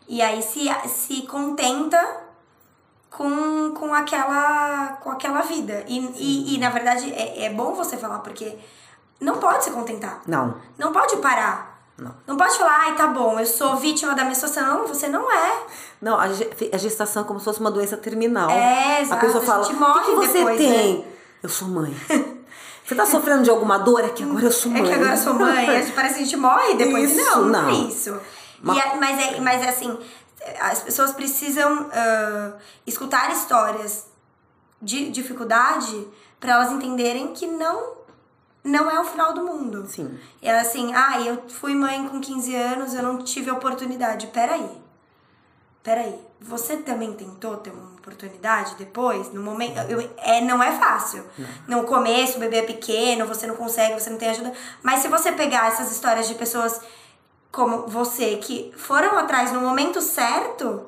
[0.09, 1.99] E aí se, se contenta
[3.11, 5.85] com, com, aquela, com aquela vida.
[5.87, 8.57] E, e, e, na verdade é, é bom você falar, porque
[9.21, 10.21] não pode se contentar.
[10.27, 10.57] Não.
[10.77, 11.77] Não pode parar.
[11.97, 12.15] Não.
[12.27, 14.81] Não pode falar, ai, tá bom, eu sou vítima da menstruação.
[14.81, 15.63] Não, você não é.
[16.03, 18.51] Não, a ge- a gestação é como se fosse uma doença terminal.
[18.51, 20.99] É, A exato, pessoa a fala: gente o morre que, que você depois, tem?
[20.99, 21.05] né?"
[21.43, 21.97] Eu sou mãe.
[22.87, 24.05] Você tá sofrendo de alguma dor?
[24.05, 24.85] É que agora eu sou É mãe.
[24.85, 27.11] que agora eu sou mãe, gente parece que a gente morre depois.
[27.11, 27.69] Isso, não, não, não.
[27.69, 28.21] é isso.
[28.63, 29.99] Mas- é- mas, é, mas é assim,
[30.61, 32.53] as pessoas precisam ah,
[32.87, 34.07] escutar histórias
[34.81, 36.07] de dificuldade
[36.39, 37.97] para elas entenderem que não
[38.63, 39.87] não é o final do mundo.
[39.87, 40.19] Sim.
[40.43, 44.27] E ela assim, ah, eu fui mãe com 15 anos, eu não tive oportunidade.
[44.29, 44.69] Peraí.
[45.85, 46.19] Peraí.
[46.41, 49.33] Você também tentou ter uma oportunidade depois?
[49.33, 49.79] No momento.
[49.91, 51.25] eu- é, não é fácil.
[51.67, 54.53] No começo, o bebê é pequeno, você não consegue, você não tem ajuda.
[54.83, 56.81] Mas se você pegar essas histórias de pessoas
[57.51, 60.87] como você que foram atrás no momento certo.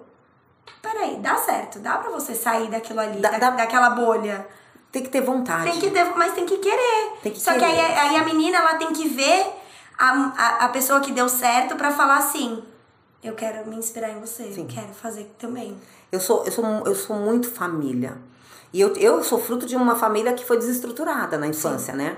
[0.83, 1.79] Peraí, dá certo.
[1.81, 4.47] Dá pra você sair daquilo ali, Dá- da- dá- daquela bolha.
[4.93, 5.71] Tem que ter vontade.
[5.71, 7.13] Tem que ter, mas tem que querer.
[7.23, 7.73] Tem que Só que querer.
[7.81, 9.47] aí, aí a menina ela tem que ver
[9.99, 12.63] a, a, a pessoa que deu certo pra falar assim:
[13.23, 15.79] eu quero me inspirar em você, eu quero fazer também.
[16.11, 18.17] Eu sou, eu sou, eu sou muito família.
[18.73, 22.17] E eu, eu sou fruto de uma família que foi desestruturada na infância, né?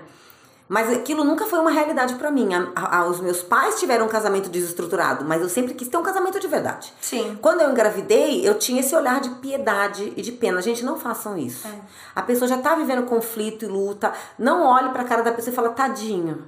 [0.69, 2.51] Mas aquilo nunca foi uma realidade pra mim.
[2.55, 6.03] A- a- os meus pais tiveram um casamento desestruturado, mas eu sempre quis ter um
[6.03, 6.93] casamento de verdade.
[7.01, 7.37] Sim.
[7.43, 10.63] Quando eu engravidei, eu tinha esse olhar de piedade e de pena.
[10.63, 11.67] Gente, não façam isso.
[11.67, 11.73] É.
[12.15, 14.13] A pessoa já tá vivendo conflito e luta.
[14.39, 16.45] Não olhe pra cara da pessoa e fala, tadinho.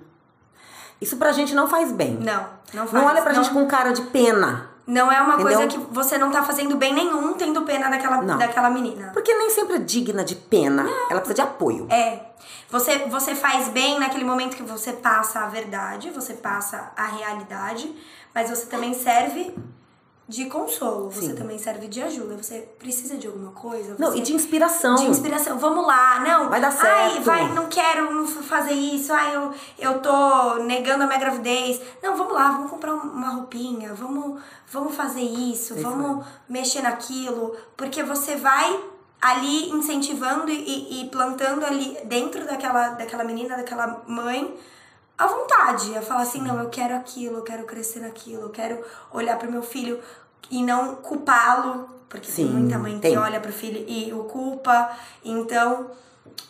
[1.01, 2.15] Isso pra gente não faz bem.
[2.15, 2.93] Não, não faz.
[2.93, 4.71] Não olha pra não, gente com cara de pena.
[4.87, 5.57] Não é uma Entendeu?
[5.59, 8.37] coisa que você não tá fazendo bem nenhum tendo pena daquela, Não.
[8.39, 9.11] daquela menina.
[9.13, 10.87] Porque nem sempre é digna de pena.
[11.09, 11.87] Ela precisa de apoio.
[11.91, 12.21] É.
[12.69, 17.95] Você, você faz bem naquele momento que você passa a verdade, você passa a realidade,
[18.35, 19.55] mas você também serve
[20.29, 21.35] de consolo, você Sim.
[21.35, 22.37] também serve de ajuda.
[22.41, 23.97] Você precisa de alguma coisa?
[23.99, 24.95] Não, e de inspiração.
[24.95, 25.59] De inspiração.
[25.59, 26.49] Vamos lá, não.
[26.49, 27.23] Vai dar Ai, certo.
[27.23, 29.13] vai, não quero não fazer isso.
[29.13, 31.81] Ai, eu, eu tô negando a minha gravidez.
[32.03, 33.93] Não, vamos lá, vamos comprar uma roupinha.
[33.95, 35.75] Vamos, vamos fazer isso.
[35.75, 37.55] Isso vamos mexer naquilo.
[37.77, 38.81] Porque você vai
[39.21, 44.53] ali incentivando e, e- e plantando ali dentro daquela, daquela menina, daquela mãe,
[45.23, 45.97] a vontade.
[45.97, 48.83] A falar assim, não, eu quero aquilo, eu quero crescer naquilo, eu quero
[49.13, 50.01] olhar pro meu filho
[50.51, 51.89] e não culpá-lo.
[52.09, 53.17] Porque Sim, tem muita mãe que tem.
[53.17, 54.91] olha pro filho e o culpa.
[55.25, 55.91] Então,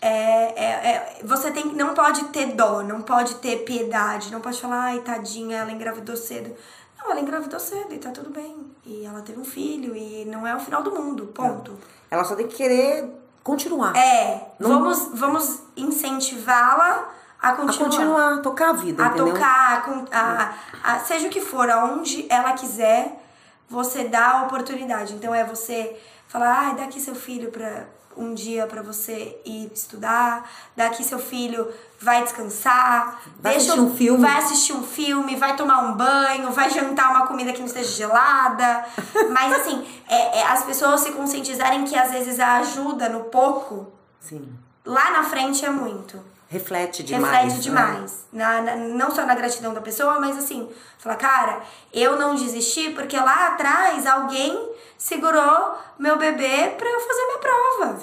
[0.00, 4.60] é, é, é- você tem, não pode ter dó, não pode ter piedade, não pode
[4.60, 6.52] falar, ai, tadinha, ela engravidou cedo.
[6.98, 8.56] Não, ela engravidou cedo e tá tudo bem.
[8.84, 11.78] E ela teve um filho e não é o final do mundo, ponto.
[12.10, 13.08] Ela só tem que querer
[13.44, 13.94] continuar.
[13.96, 17.08] É, Não- vamos, vamos incentivá-la
[17.42, 17.90] a A continuar.
[17.90, 19.34] continuar, tocar a vida, A entendeu?
[19.34, 23.20] tocar, a a, a- seja o que for, aonde ela quiser,
[23.68, 25.14] você dá a oportunidade.
[25.14, 29.70] Então é você falar, ah, dá aqui seu filho pra um dia pra você ir
[29.74, 31.66] estudar, dá aqui seu filho
[31.98, 34.20] vai descansar, Vai deixa assistir um filme.
[34.20, 37.90] vai assistir um filme, vai tomar um banho, vai jantar uma comida que não esteja
[37.90, 38.84] gelada.
[39.32, 43.90] Mas assim, é, é as pessoas se conscientizarem que às vezes a ajuda no pouco,
[44.20, 44.52] Sim.
[44.84, 46.22] lá na frente é muito
[46.52, 47.34] Reflete demais.
[47.54, 47.60] reflete né?
[47.62, 48.26] demais.
[48.32, 51.62] Na, na- não só na gratidão da pessoa, mas assim, falar, cara,
[51.92, 57.98] eu não desisti porque lá atrás alguém segurou meu bebê pra eu fazer minha prova.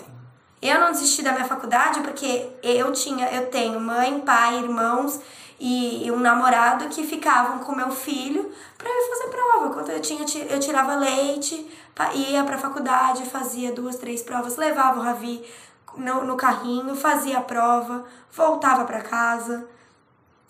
[0.61, 5.19] Eu não desisti da minha faculdade porque eu tinha, eu tenho mãe, pai, irmãos
[5.59, 9.73] e, e um namorado que ficavam com meu filho pra eu fazer prova.
[9.73, 11.65] Quando eu tinha, ti- eu tirava leite,
[12.15, 15.45] ia pra faculdade, fazia duas, três provas, levava o Ravi
[15.97, 19.67] no, no carrinho, fazia a prova, voltava pra casa.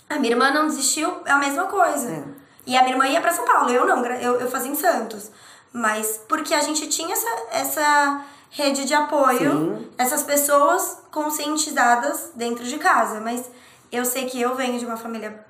[0.10, 2.10] A minha irmã não desistiu, é a mesma coisa.
[2.10, 2.24] É.
[2.66, 5.32] E a minha irmã ia pra São Paulo, eu não, eu, eu fazia em Santos.
[5.72, 9.92] Mas porque a gente tinha essa, essa rede de apoio, Sim.
[9.98, 13.20] essas pessoas conscientizadas dentro de casa.
[13.20, 13.50] Mas
[13.92, 15.46] eu sei que eu venho de uma família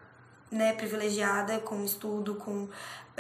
[0.52, 2.67] né, privilegiada, com estudo, com,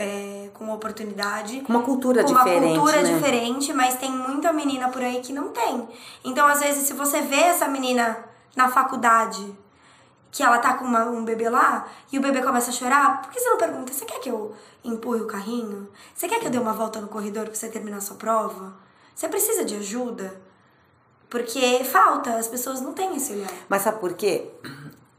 [0.01, 3.13] é, com oportunidade Com uma cultura com diferente, uma cultura né?
[3.13, 5.87] diferente, mas tem muita menina por aí que não tem.
[6.23, 8.17] Então, às vezes, se você vê essa menina
[8.55, 9.53] na faculdade,
[10.31, 13.31] que ela tá com uma- um bebê lá, e o bebê começa a chorar, por
[13.31, 15.89] que você não pergunta, você quer que eu empurre o carrinho?
[16.15, 18.73] Você quer que eu dê uma volta no corredor pra você terminar a sua prova?
[19.13, 20.39] Você precisa de ajuda?
[21.29, 23.49] Porque falta, as pessoas não têm esse olhar.
[23.67, 24.49] Mas sabe por quê?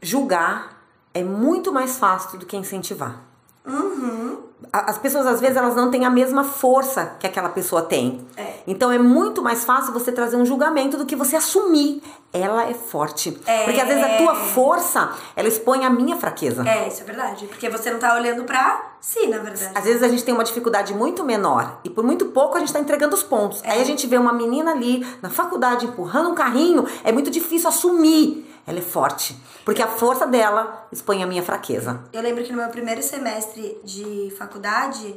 [0.01, 0.81] Julgar
[1.13, 3.21] é muito mais fácil do que incentivar.
[3.65, 4.37] Uhum.
[4.71, 8.25] As pessoas, às vezes, elas não têm a mesma força que aquela pessoa tem.
[8.37, 8.53] É.
[8.67, 12.01] Então, é muito mais fácil você trazer um julgamento do que você assumir.
[12.31, 13.37] Ela é forte.
[13.45, 13.65] É.
[13.65, 16.63] Porque, às vezes, a tua força, ela expõe a minha fraqueza.
[16.67, 17.47] É, isso é verdade.
[17.47, 19.71] Porque você não tá olhando pra si, na verdade.
[19.75, 22.69] Às vezes a gente tem uma dificuldade muito menor e por muito pouco a gente
[22.69, 23.61] está entregando os pontos.
[23.63, 23.71] É.
[23.71, 27.67] Aí a gente vê uma menina ali na faculdade empurrando um carrinho, é muito difícil
[27.67, 28.47] assumir.
[28.65, 32.03] Ela é forte, porque a força dela expõe a minha fraqueza.
[32.13, 35.15] Eu lembro que no meu primeiro semestre de faculdade,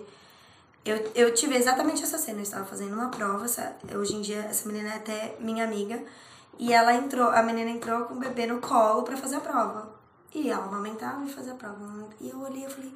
[0.85, 2.39] eu, eu tive exatamente essa cena.
[2.39, 6.03] Eu estava fazendo uma prova, essa- hoje em dia essa menina é até minha amiga,
[6.59, 9.91] e ela entrou, a menina entrou com o bebê no colo pra fazer a prova.
[10.35, 11.79] E ela amamentava e fazia a prova.
[12.21, 12.93] E eu olhei e falei,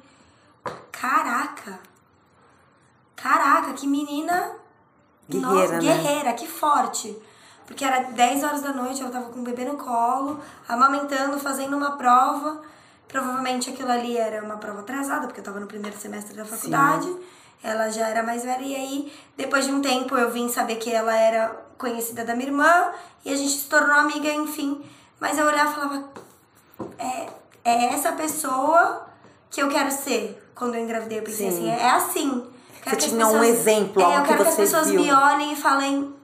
[0.91, 1.79] caraca!
[3.15, 4.51] Caraca, que menina
[5.29, 5.79] Guerreira, nossa, né?
[5.81, 7.15] guerreira, que forte.
[7.69, 11.77] Porque era 10 horas da noite, ela tava com o bebê no colo, amamentando, fazendo
[11.77, 12.61] uma prova.
[13.07, 17.15] Provavelmente aquilo ali era uma prova atrasada, porque eu tava no primeiro semestre da faculdade.
[17.61, 18.63] Ela já era mais velha.
[18.63, 22.47] E aí, depois de um tempo, eu vim saber que ela era conhecida da minha
[22.47, 22.91] irmã.
[23.23, 24.83] E a gente se tornou amiga, enfim.
[25.19, 26.09] Mas eu olhava e falava...
[26.97, 27.27] É,
[27.63, 29.05] é essa pessoa
[29.51, 31.19] que eu quero ser quando eu engravidei.
[31.19, 31.69] Eu pensei Sim.
[31.69, 32.47] assim, é assim.
[32.81, 35.01] Quero que as tinha um exemplo, é, eu que quero que as você pessoas viu.
[35.01, 36.15] me olhem e falem,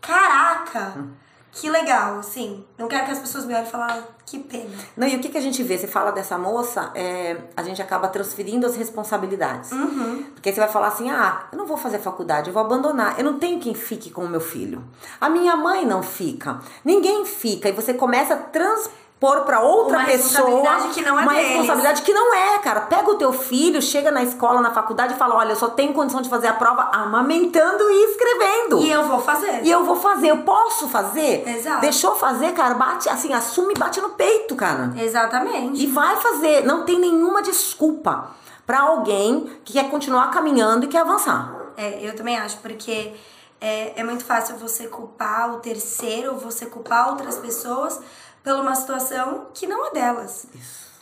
[0.00, 1.06] caraca,
[1.52, 2.64] que legal, assim.
[2.78, 4.70] Não quero que as pessoas me olhem e falem, "Ah, que pena.
[4.96, 5.76] Não, e o que, que a gente vê?
[5.76, 9.72] Você fala dessa moça, é, a gente acaba transferindo as responsabilidades.
[9.72, 10.22] Uhum.
[10.34, 13.18] Porque você vai falar assim: ah, eu não vou fazer faculdade, eu vou abandonar.
[13.18, 14.84] Eu não tenho quem fique com o meu filho.
[15.20, 16.60] A minha mãe não fica.
[16.84, 17.68] Ninguém fica.
[17.68, 18.88] E você começa a trans,
[19.20, 21.48] pôr pra outra Uma pessoa responsabilidade que não é uma deles.
[21.48, 22.80] responsabilidade que não é, cara.
[22.80, 25.92] Pega o teu filho, chega na escola, na faculdade e fala: olha, eu só tenho
[25.92, 28.78] condição de fazer a prova amamentando e escrevendo.
[28.80, 29.62] E eu vou fazer.
[29.62, 31.46] E eu vou fazer, eu posso fazer.
[31.46, 31.82] Exato.
[31.82, 34.90] Deixou fazer, cara, bate, assim, assume e bate no peito, cara.
[34.96, 35.82] Exatamente.
[35.82, 36.64] E vai fazer.
[36.64, 38.30] Não tem nenhuma desculpa
[38.66, 41.54] pra alguém que quer continuar caminhando e quer avançar.
[41.76, 43.12] É, eu também acho, porque
[43.60, 48.00] é, é muito fácil você culpar o terceiro, você culpar outras pessoas
[48.42, 50.46] por uma situação que não é delas.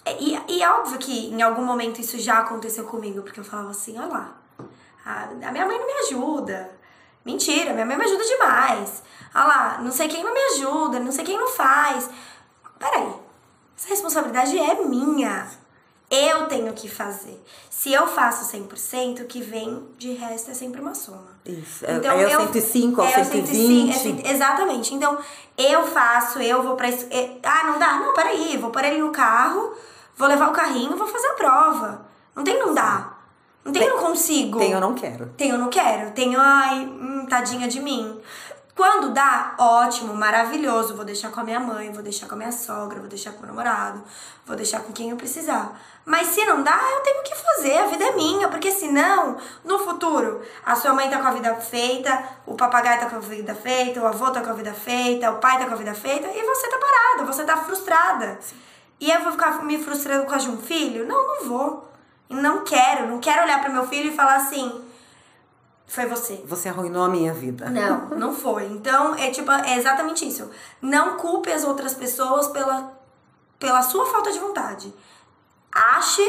[0.05, 3.45] É, E, e é óbvio que em algum momento isso já aconteceu comigo, porque eu
[3.45, 4.37] falava assim, olha lá,
[5.05, 6.71] a, a minha mãe não me ajuda.
[7.25, 9.03] Mentira, minha mãe me ajuda demais.
[9.35, 12.09] Olha lá, não sei quem não me ajuda, não sei quem não faz.
[12.79, 13.13] Peraí,
[13.77, 15.47] essa responsabilidade é minha.
[16.11, 17.43] Eu tenho que fazer.
[17.69, 21.38] Se eu faço 100%, o que vem de resto é sempre uma soma.
[21.49, 21.85] Isso.
[21.87, 23.91] É- é o 105, é o é 120.
[23.91, 24.95] é cento- exatamente.
[24.95, 25.19] Então,
[25.57, 26.89] eu faço, eu vou pra.
[26.89, 27.95] é, ah, não dá?
[27.95, 28.57] Não, peraí.
[28.59, 29.73] Vou pôr ele no carro,
[30.17, 32.07] vou levar o carrinho, vou fazer a prova.
[32.37, 33.15] Não tem não dá.
[33.65, 34.59] Não tem, Tem- não consigo.
[34.59, 35.27] Tem, eu não quero.
[35.37, 36.11] Tenho, eu não quero.
[36.13, 38.19] Tenho, ai, hum, tadinha de mim.
[38.75, 40.95] Quando dá, ótimo, maravilhoso.
[40.95, 43.39] Vou deixar com a minha mãe, vou deixar com a minha sogra, vou deixar com
[43.39, 44.03] o meu namorado,
[44.47, 45.79] vou deixar com quem eu precisar.
[46.09, 49.79] Mas se não dá, eu tenho que fazer, a vida é minha, porque senão, no
[49.79, 53.55] futuro, a sua mãe tá com a vida feita, o papagaio tá com a vida
[53.55, 56.27] feita, o avô tá com a vida feita, o pai tá com a vida feita,
[56.29, 58.39] e você tá parada, você tá frustrada.
[58.99, 61.07] E eu vou ficar me frustrando por causa de um filho?
[61.07, 61.93] Não, não vou.
[62.31, 64.83] Não quero, não quero olhar pro meu filho e falar assim,
[65.87, 66.43] foi você.
[66.47, 67.69] Você arruinou a minha vida.
[67.69, 68.65] Não, não foi.
[68.65, 70.51] Então, é tipo, é exatamente isso.
[70.81, 72.95] Não culpe as outras pessoas pela,
[73.59, 74.95] pela sua falta de vontade.
[75.97, 76.23] Ache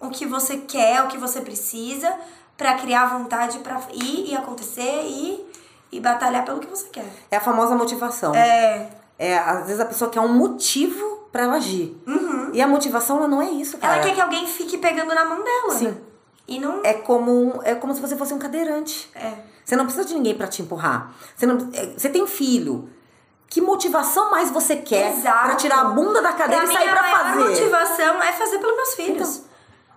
[0.00, 2.14] o que você quer, o que você precisa
[2.56, 5.44] pra criar vontade pra ir e acontecer e,
[5.92, 7.06] e batalhar pelo que você quer.
[7.30, 8.34] É a famosa motivação.
[8.34, 8.90] É.
[9.18, 11.96] É, às vezes a pessoa quer um motivo pra ela agir.
[12.52, 13.94] E a motivação, ela não é isso, cara.
[13.94, 13.98] Uhum.
[13.98, 15.74] Ela quer que alguém fique pegando na mão dela.
[15.74, 15.96] Sim.
[16.48, 16.80] E não.
[16.84, 19.10] É como, é como se você fosse um cadeirante.
[19.14, 19.32] É.
[19.64, 21.12] Você não precisa de ninguém pra te empurrar.
[21.34, 22.88] Você, não, é, você tem filho.
[23.48, 26.90] Que motivação mais você quer pra tirar a bunda da cadeira Pra e sair mim,
[26.92, 27.48] pra a maior fazer?
[27.48, 29.42] motivação é fazer pelos meus filhos.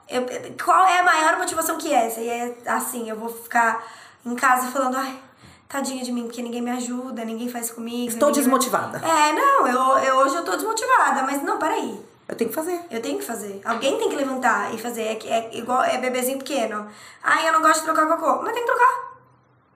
[0.07, 0.25] Eu-
[0.63, 2.19] qual é a maior motivação que é essa?
[2.19, 3.83] E é assim, eu vou ficar
[4.25, 5.19] em casa falando, ai,
[5.67, 8.09] tadinha de mim, porque ninguém me ajuda, ninguém faz comigo.
[8.11, 8.99] Estou desmotivada.
[9.05, 11.99] É, não, eu, eu hoje eu tô desmotivada, mas não, peraí.
[12.27, 12.79] Eu tenho que fazer.
[12.91, 13.59] Eu tenho que fazer.
[13.65, 15.01] Alguém tem que levantar e fazer.
[15.01, 16.87] É, é igual é bebezinho pequeno.
[17.23, 18.43] Ai, eu não gosto de trocar cocô.
[18.43, 19.08] Mas tem que trocar.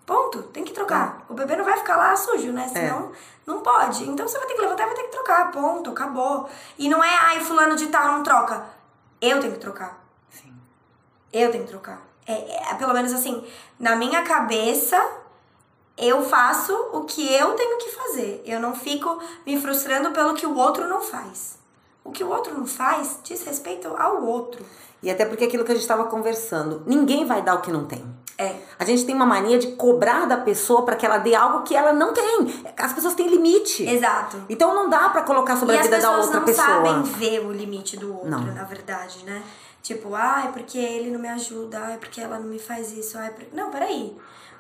[0.06, 0.44] Ponto.
[0.44, 1.26] Tem que trocar.
[1.30, 2.68] O bebê não vai ficar lá sujo, né?
[2.68, 3.12] Senão
[3.46, 4.10] não pode.
[4.10, 5.52] Então você vai ter que levantar e vai ter que trocar.
[5.52, 5.92] Ponto.
[5.92, 6.50] Acabou.
[6.78, 8.66] E não é, ai, fulano de tal não troca.
[9.22, 10.04] Eu tenho que trocar.
[10.30, 10.54] Sim.
[11.32, 12.02] Eu tenho que trocar.
[12.26, 13.46] É, é, pelo menos assim,
[13.80, 15.02] na minha cabeça,
[15.98, 18.42] eu faço o que eu tenho que fazer.
[18.46, 21.58] Eu não fico me frustrando pelo que o outro não faz.
[22.04, 24.66] O que o outro não faz diz respeito ao outro.
[25.02, 27.86] E até porque aquilo que a gente estava conversando, ninguém vai dar o que não
[27.86, 28.04] tem.
[28.38, 28.56] É.
[28.80, 31.76] A gente tem uma mania de cobrar da pessoa para que ela dê algo que
[31.76, 32.64] ela não tem.
[32.78, 33.88] As pessoas têm limite.
[33.88, 34.44] Exato.
[34.50, 36.68] Então não dá para colocar sobre e a as vida da pessoas outra não pessoa.
[36.68, 38.42] sabem ver o limite do outro, Não.
[38.42, 39.44] na verdade, né?
[39.84, 43.30] Tipo, ai, porque ele não me ajuda, ai, porque ela não me faz isso, ai,
[43.32, 43.56] porque...
[43.56, 44.18] Não, peraí.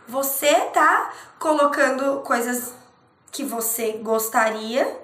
[0.07, 2.73] Você tá colocando coisas
[3.31, 4.99] que você gostaria,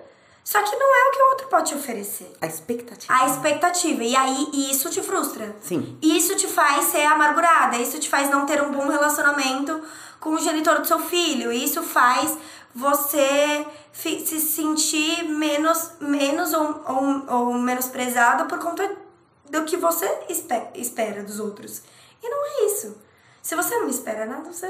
[0.51, 2.31] só que não é o que o outro pode te oferecer.
[2.41, 3.13] A expectativa.
[3.13, 4.03] A expectativa.
[4.03, 5.55] E aí, isso te frustra.
[5.61, 5.95] Sim.
[6.01, 7.77] Isso te faz ser amargurada.
[7.77, 9.79] Isso te faz não ter um bom relacionamento
[10.19, 11.51] com o genitor do seu filho.
[11.51, 12.35] Isso faz
[12.73, 18.83] você se sentir menos, menos ou, ou, ou menosprezado por conta
[19.51, 21.83] do que você espe- espera dos outros.
[22.23, 22.97] E não é isso.
[23.41, 24.67] Se você não espera nada, você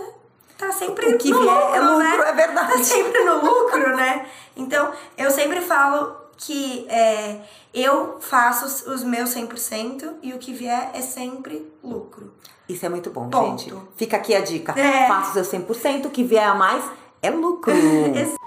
[0.59, 2.29] tá sempre O que no vier lucro, é lucro, né?
[2.29, 2.71] é verdade.
[2.73, 4.25] Tá sempre no lucro, né?
[4.55, 7.41] Então, eu sempre falo que é,
[7.73, 12.31] eu faço os- os meus 100% e o que vier é sempre lucro.
[12.67, 13.61] Isso é muito bom, Ponto.
[13.63, 13.73] gente.
[13.97, 14.73] Fica aqui a dica.
[14.79, 15.07] É.
[15.07, 16.83] Faça o seu 100%, o que vier a mais
[17.21, 17.73] é lucro.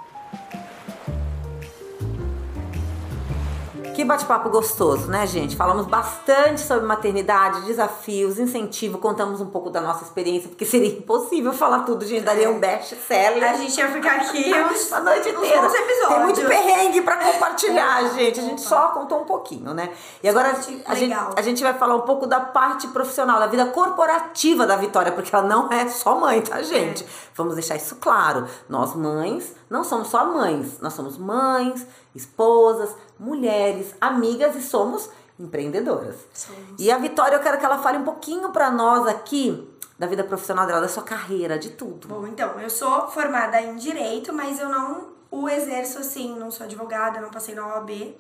[4.03, 5.55] Que bate-papo gostoso, né, gente?
[5.55, 11.53] Falamos bastante sobre maternidade, desafios, incentivo, contamos um pouco da nossa experiência, porque seria impossível
[11.53, 12.25] falar tudo, gente.
[12.25, 13.49] Daria um best-seller.
[13.49, 15.71] A gente ia ficar aqui uns, a noite inteira.
[16.09, 18.41] Tem muito perrengue pra compartilhar, Opa, gente.
[18.41, 18.69] A gente opa.
[18.69, 19.89] só contou um pouquinho, né?
[20.21, 21.31] E agora a gente, a, gente, legal.
[21.37, 25.33] a gente vai falar um pouco da parte profissional, da vida corporativa da Vitória, porque
[25.33, 27.07] ela não é só mãe, tá, gente?
[27.37, 28.49] Vamos deixar isso claro.
[28.69, 30.81] Nós, mães, não somos só mães.
[30.81, 35.09] Nós somos mães, esposas, mulheres, amigas e somos
[35.39, 36.17] empreendedoras.
[36.35, 36.75] Somos.
[36.79, 40.25] E a Vitória, eu quero que ela fale um pouquinho pra nós aqui da vida
[40.25, 42.09] profissional dela, da sua carreira, de tudo.
[42.09, 46.67] Bom, então, eu sou formada em Direito, mas eu não o exerço assim, não sou
[46.67, 48.15] advogada, não passei na OAB.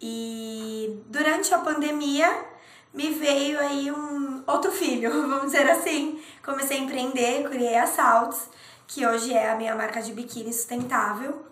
[0.00, 2.44] E durante a pandemia
[2.92, 6.20] me veio aí um outro filho, vamos dizer assim.
[6.42, 8.48] Comecei a empreender, criei a Salts,
[8.86, 11.49] que hoje é a minha marca de biquíni sustentável.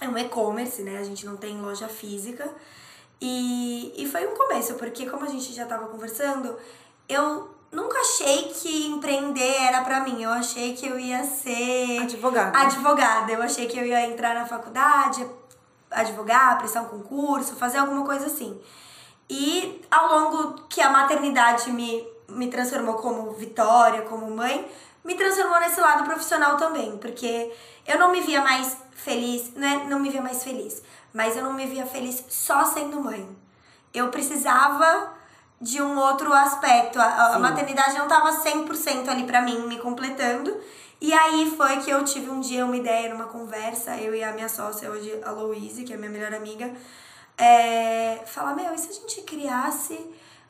[0.00, 0.98] É um e-commerce, né?
[0.98, 2.48] A gente não tem loja física.
[3.20, 6.56] E, e foi um começo, porque como a gente já estava conversando,
[7.08, 10.22] eu nunca achei que empreender era para mim.
[10.22, 12.58] Eu achei que eu ia ser advogada.
[12.58, 13.32] Advogada.
[13.32, 15.28] Eu achei que eu ia entrar na faculdade,
[15.90, 18.58] advogar, prestar um concurso, fazer alguma coisa assim.
[19.28, 24.66] E ao longo que a maternidade me, me transformou como Vitória, como mãe,
[25.04, 27.52] me transformou nesse lado profissional também, porque
[27.86, 30.82] eu não me via mais feliz, não, é, não me via mais feliz,
[31.14, 33.28] mas eu não me via feliz só sendo mãe.
[33.94, 35.14] Eu precisava
[35.60, 37.00] de um outro aspecto.
[37.00, 40.54] A, a maternidade não estava 100% ali para mim, me completando.
[41.00, 44.32] E aí foi que eu tive um dia uma ideia numa conversa, eu e a
[44.32, 46.72] minha sócia hoje, a Louise, que é minha melhor amiga,
[47.36, 49.96] é, falar, meu, e se a gente criasse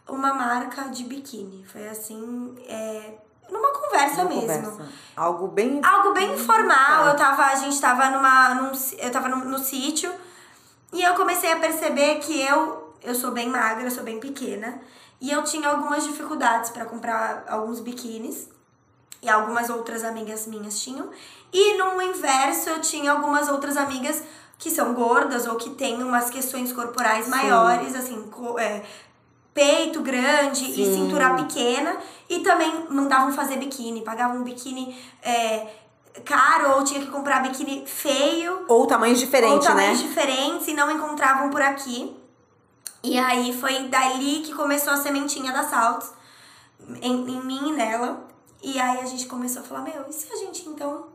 [0.08, 1.66] uma marca de biquíni?
[1.66, 3.12] Foi assim, é,
[3.50, 4.40] numa conversa mesmo.
[4.40, 4.88] Conversa.
[5.16, 5.80] Algo bem...
[5.84, 10.12] Algo bem informal, eu tava, a gente tava numa, num, eu tava no, no sítio,
[10.92, 14.80] e eu comecei a perceber que eu, eu sou bem magra, eu sou bem pequena,
[15.20, 18.48] e eu tinha algumas dificuldades para comprar alguns biquínis.
[19.20, 21.10] E algumas outras amigas minhas tinham.
[21.52, 24.22] E no inverso, eu tinha algumas outras amigas
[24.56, 27.30] que são gordas ou que têm umas questões corporais Sim.
[27.32, 28.84] maiores, assim, é,
[29.54, 30.82] peito grande Sim.
[30.82, 31.96] e cintura pequena.
[32.28, 34.96] E também mandavam fazer biquíni, pagavam um biquíni.
[35.22, 35.66] É,
[36.24, 38.64] caro ou tinha que comprar biquíni feio.
[38.68, 40.08] Ou tamanhos diferentes, ou tamanhos né?
[40.08, 42.16] diferentes e não encontravam por aqui.
[43.02, 46.10] E aí foi dali que começou a sementinha da Saltos,
[47.00, 48.26] em, em mim e nela.
[48.62, 51.06] E aí a gente começou a falar, meu, e se a gente então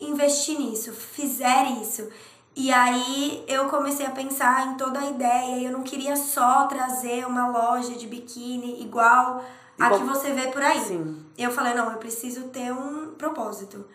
[0.00, 2.08] investir nisso, fizer isso?
[2.54, 7.26] E aí eu comecei a pensar em toda a ideia, eu não queria só trazer
[7.26, 9.44] uma loja de biquíni igual
[9.78, 10.80] a que você vê por aí.
[10.80, 11.24] Sim.
[11.38, 13.86] Eu falei, não, eu preciso ter um propósito.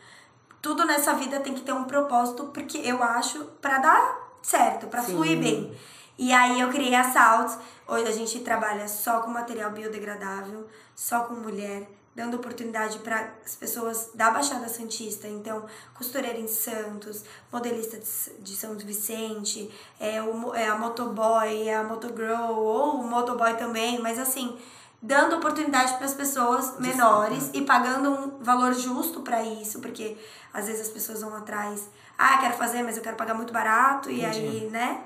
[0.62, 5.04] Tudo nessa vida tem que ter um propósito, porque eu acho para dar certo, para
[5.04, 5.78] fluir bem.
[6.18, 7.58] E aí eu criei a Salts.
[7.88, 10.66] Hoje a gente trabalha só com material biodegradável,
[10.96, 17.26] só com mulher, dando oportunidade para as pessoas da Baixada Santista, então costureira em Santos,
[17.52, 18.00] modelista
[18.40, 24.00] de São Vicente, é, o, é a motoboy, é a motogirl ou o motoboy também,
[24.00, 24.58] mas assim,
[25.02, 30.18] dando oportunidade para as pessoas menores e pagando um valor justo para isso, porque
[30.54, 34.10] às vezes as pessoas vão atrás, ah, quero fazer, mas eu quero pagar muito barato,
[34.10, 34.40] Entendi.
[34.40, 35.04] e aí, né?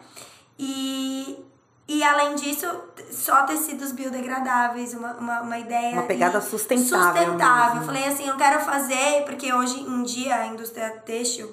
[0.60, 1.44] E,
[1.90, 2.68] e além disso,
[3.10, 5.94] só tecidos biodegradáveis, uma, uma, uma ideia.
[5.94, 7.24] Uma pegada sustentável.
[7.24, 7.74] Sustentável.
[7.78, 7.86] Mesmo.
[7.88, 11.52] Falei assim, eu quero fazer, porque hoje em dia a indústria têxtil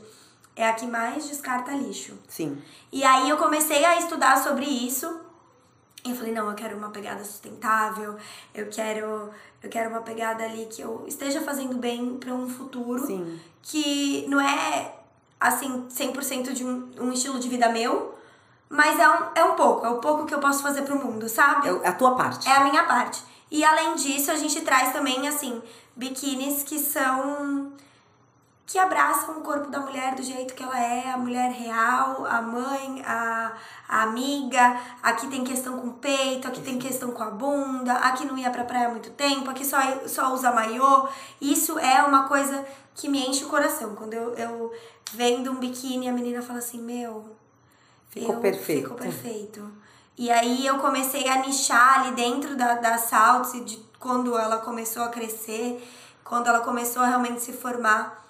[0.54, 2.18] é a que mais descarta lixo.
[2.28, 2.60] Sim.
[2.92, 5.20] E aí eu comecei a estudar sobre isso.
[6.04, 8.16] E eu falei, não, eu quero uma pegada sustentável,
[8.54, 9.30] eu quero,
[9.62, 13.40] eu quero uma pegada ali que eu esteja fazendo bem para um futuro Sim.
[13.62, 14.96] que não é
[15.40, 18.15] assim 100% de um, um estilo de vida meu,
[18.68, 21.28] mas é um, é um pouco, é o pouco que eu posso fazer pro mundo,
[21.28, 21.68] sabe?
[21.82, 22.48] É a tua parte.
[22.48, 23.22] É a minha parte.
[23.50, 25.62] E além disso, a gente traz também, assim,
[25.94, 27.72] biquínis que são.
[28.66, 32.42] que abraçam o corpo da mulher do jeito que ela é, a mulher real, a
[32.42, 33.52] mãe, a,
[33.88, 34.80] a amiga.
[35.00, 38.50] Aqui tem questão com o peito, aqui tem questão com a bunda, aqui não ia
[38.50, 41.08] pra praia há muito tempo, aqui só, só usa maiô.
[41.40, 43.94] Isso é uma coisa que me enche o coração.
[43.94, 44.72] Quando eu, eu
[45.12, 47.36] vendo um biquíni, a menina fala assim: Meu,
[48.08, 48.82] Ficou eu, perfeito.
[48.82, 49.70] Ficou perfeito.
[50.18, 55.02] E aí eu comecei a nichar ali dentro da, da Salts, de quando ela começou
[55.02, 55.86] a crescer,
[56.24, 58.24] quando ela começou a realmente se formar.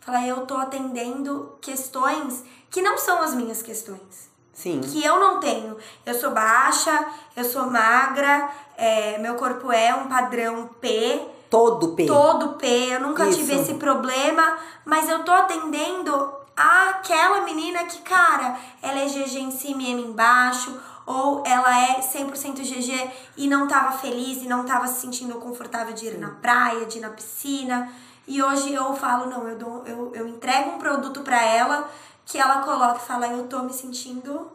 [0.00, 4.30] Falei, eu tô atendendo questões que não são as minhas questões.
[4.54, 4.80] Sim.
[4.80, 5.76] Que eu não tenho.
[6.04, 11.28] Eu sou baixa, eu sou magra, é, meu corpo é um padrão P.
[11.50, 12.06] Todo P.
[12.06, 12.66] Todo P.
[12.66, 13.38] Eu nunca Isso.
[13.38, 19.50] tive esse problema, mas eu tô atendendo aquela menina que, cara, ela é GG em
[19.50, 24.64] cima e M embaixo, ou ela é 100% GG e não tava feliz e não
[24.64, 27.90] tava se sentindo confortável de ir na praia, de ir na piscina.
[28.26, 31.88] E hoje eu falo, não, eu, dou, eu, eu entrego um produto para ela
[32.26, 34.52] que ela coloca e fala, eu tô me sentindo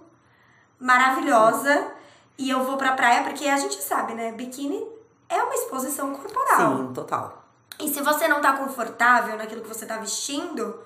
[0.80, 1.88] maravilhosa
[2.38, 4.32] e eu vou pra praia, porque a gente sabe, né?
[4.34, 4.86] Biquíni
[5.28, 6.78] é uma exposição corporal.
[6.78, 7.44] Sim, total.
[7.80, 10.80] E se você não tá confortável naquilo que você tá vestindo,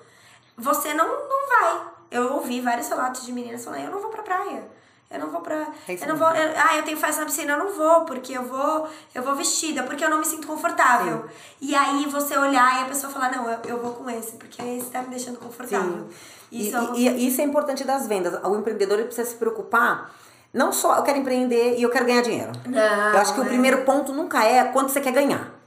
[0.58, 1.80] você não, não vai.
[2.10, 4.78] Eu ouvi vários relatos de meninas falando, eu não vou pra praia.
[5.10, 5.68] Eu não vou pra.
[5.88, 6.28] É eu não vou.
[6.28, 8.86] Eu, ah, eu tenho festa na piscina, eu não vou, porque eu vou.
[9.14, 11.22] Eu vou vestida, porque eu não me sinto confortável.
[11.22, 11.68] Sim.
[11.68, 14.60] E aí você olhar e a pessoa falar, não, eu, eu vou com esse, porque
[14.60, 16.06] esse tá me deixando confortável.
[16.10, 16.14] Sim.
[16.52, 18.34] Isso, e, é e, isso é importante das vendas.
[18.44, 20.10] O empreendedor precisa se preocupar
[20.52, 22.52] Não só eu quero empreender e eu quero ganhar dinheiro.
[22.66, 23.48] Não, eu acho que o é.
[23.48, 25.57] primeiro ponto nunca é quanto você quer ganhar.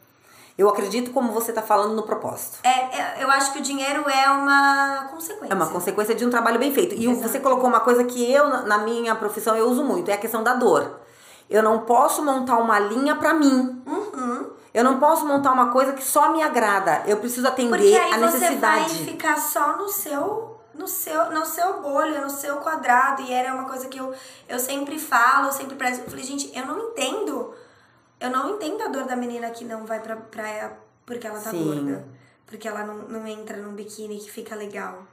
[0.58, 2.60] Eu acredito como você tá falando no propósito.
[2.64, 5.54] É, é, eu acho que o dinheiro é uma consequência.
[5.54, 6.93] É uma consequência de um trabalho bem feito.
[6.95, 7.28] E Exato.
[7.28, 10.43] você colocou uma coisa que eu, na minha profissão, eu uso muito, é a questão
[10.43, 10.99] da dor.
[11.49, 13.82] Eu não posso montar uma linha pra mim.
[13.86, 14.52] Uhum.
[14.74, 17.04] Eu não posso montar uma coisa que só me agrada.
[17.06, 19.12] Eu preciso atender Porque aí a você vai necessidade.
[19.12, 23.22] ficar só no seu, no seu, no seu bolha, no seu quadrado.
[23.24, 24.14] E era uma coisa que eu,
[24.47, 26.02] eu sempre falo, eu sempre prezo.
[26.02, 27.54] Eu falei, gente, eu não entendo.
[28.22, 30.72] Eu não entendo a dor da menina que não vai pra praia
[31.06, 31.66] porque ela tá Sim.
[31.66, 32.06] gorda.
[32.46, 35.04] Porque ela não, não entra num biquíni que fica legal.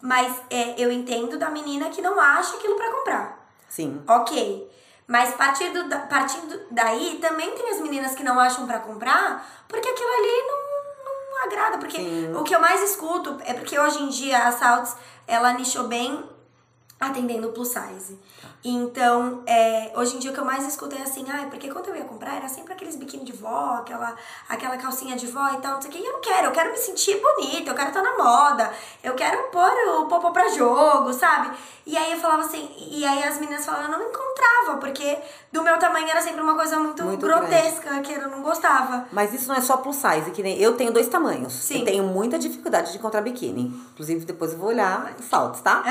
[0.00, 3.48] Mas é, eu entendo da menina que não acha aquilo pra comprar.
[3.68, 4.02] Sim.
[4.08, 4.68] Ok.
[5.06, 9.88] Mas partindo, da- partindo daí, também tem as meninas que não acham pra comprar, porque
[9.88, 11.78] aquilo ali não, não agrada.
[11.78, 12.34] Porque Sim.
[12.34, 14.96] o que eu mais escuto é porque hoje em dia a Salts,
[15.26, 16.24] ela nichou bem
[17.08, 18.18] atendendo plus size.
[18.64, 21.88] Então, é, hoje em dia o que eu mais escuto é assim, ai, porque quando
[21.88, 24.14] eu ia comprar era sempre aqueles biquíni de vó, aquela,
[24.48, 25.98] aquela calcinha de vó e tal, não sei o que.
[25.98, 28.72] E eu não quero, eu quero me sentir bonita, eu quero estar na moda,
[29.02, 31.56] eu quero pôr o popô pra jogo, sabe?
[31.84, 35.18] E aí eu falava assim, e aí as meninas falavam, eu não encontrava, porque
[35.50, 39.06] do meu tamanho era sempre uma coisa muito, Muito grotesca, que eu não gostava.
[39.10, 41.52] Mas isso não é só plus size, que nem eu tenho dois tamanhos.
[41.52, 41.80] Sim.
[41.80, 43.74] Eu tenho muita dificuldade de encontrar biquíni.
[43.92, 45.82] Inclusive, depois eu vou olhar os saltos, tá?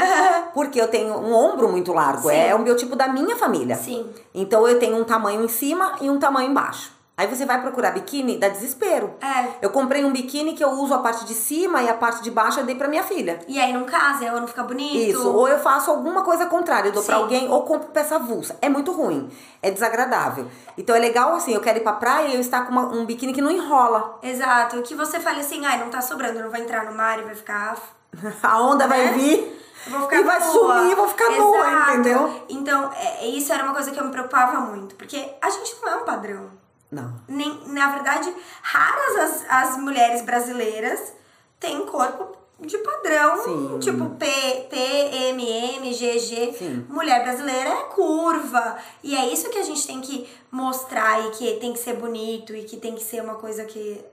[0.54, 2.30] Porque eu tenho um ombro muito largo.
[2.30, 2.36] Sim.
[2.36, 3.76] É um biotipo da minha família.
[3.76, 4.10] Sim.
[4.36, 6.92] Então eu tenho um tamanho em cima e um tamanho embaixo.
[7.18, 9.12] Aí você vai procurar biquíni, dá desespero.
[9.22, 9.46] É.
[9.62, 12.32] Eu comprei um biquíni que eu uso a parte de cima e a parte de
[12.32, 13.40] baixo eu dei pra minha filha.
[13.48, 14.96] E aí não casa, ou não fica bonito.
[14.96, 17.22] Isso, ou eu faço alguma coisa contrária, eu dou pra Sim.
[17.22, 18.58] alguém ou compro peça avulsa.
[18.60, 19.30] É muito ruim,
[19.62, 20.48] é desagradável.
[20.76, 23.06] Então é legal assim, eu quero ir pra praia e eu estar com uma- um
[23.06, 24.18] biquíni que não enrola.
[24.24, 27.24] Exato, que você fale assim, ai, não tá sobrando, não vai entrar no mar e
[27.24, 27.78] vai ficar.
[28.42, 29.12] A onda vai Né?
[29.14, 30.52] vir vou ficar e vai nua.
[30.52, 31.92] sumir, vou ficar nua, Exato.
[31.92, 32.46] entendeu?
[32.50, 35.90] Então, é, isso era uma coisa que eu me preocupava muito, porque a gente não
[35.90, 36.50] é um padrão.
[36.92, 37.16] Não.
[37.28, 41.14] Nem, na verdade, raras as, as mulheres brasileiras
[41.60, 43.80] têm corpo de padrão, Sim.
[43.80, 44.26] tipo P,
[44.70, 46.54] P, M, M, G, G.
[46.54, 46.86] Sim.
[46.90, 48.78] Mulher brasileira é curva.
[49.02, 52.54] E é isso que a gente tem que mostrar e que tem que ser bonito
[52.56, 54.04] e que tem que ser uma coisa que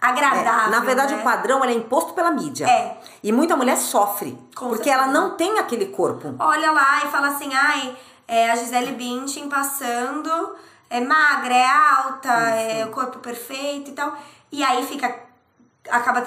[0.00, 0.70] É, agradável.
[0.70, 1.20] na verdade, né?
[1.20, 2.66] o padrão é imposto pela mídia.
[2.66, 2.96] É.
[3.22, 4.32] E muita mulher sofre.
[4.54, 5.04] Com porque certeza.
[5.04, 6.34] ela não tem aquele corpo.
[6.38, 7.96] olha lá e fala assim, ai,
[8.26, 10.56] é a Gisele Bündchen passando,
[10.88, 14.14] é magra, é alta, é o corpo perfeito e tal.
[14.52, 15.28] E aí fica
[15.90, 16.22] acaba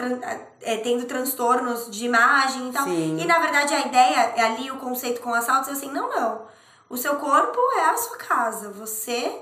[0.62, 2.84] é, tendo transtornos de imagem e tal.
[2.86, 3.18] Sim.
[3.20, 6.42] E na verdade a ideia, é ali o conceito com assaltos é assim, não, não.
[6.90, 8.70] O seu corpo é a sua casa.
[8.72, 9.42] Você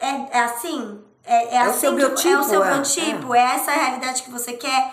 [0.00, 3.34] é, é assim, é, é, o assim seu que- é biotipo, o seu é, biotipo,
[3.34, 3.54] é.
[3.56, 4.92] essa a realidade que você quer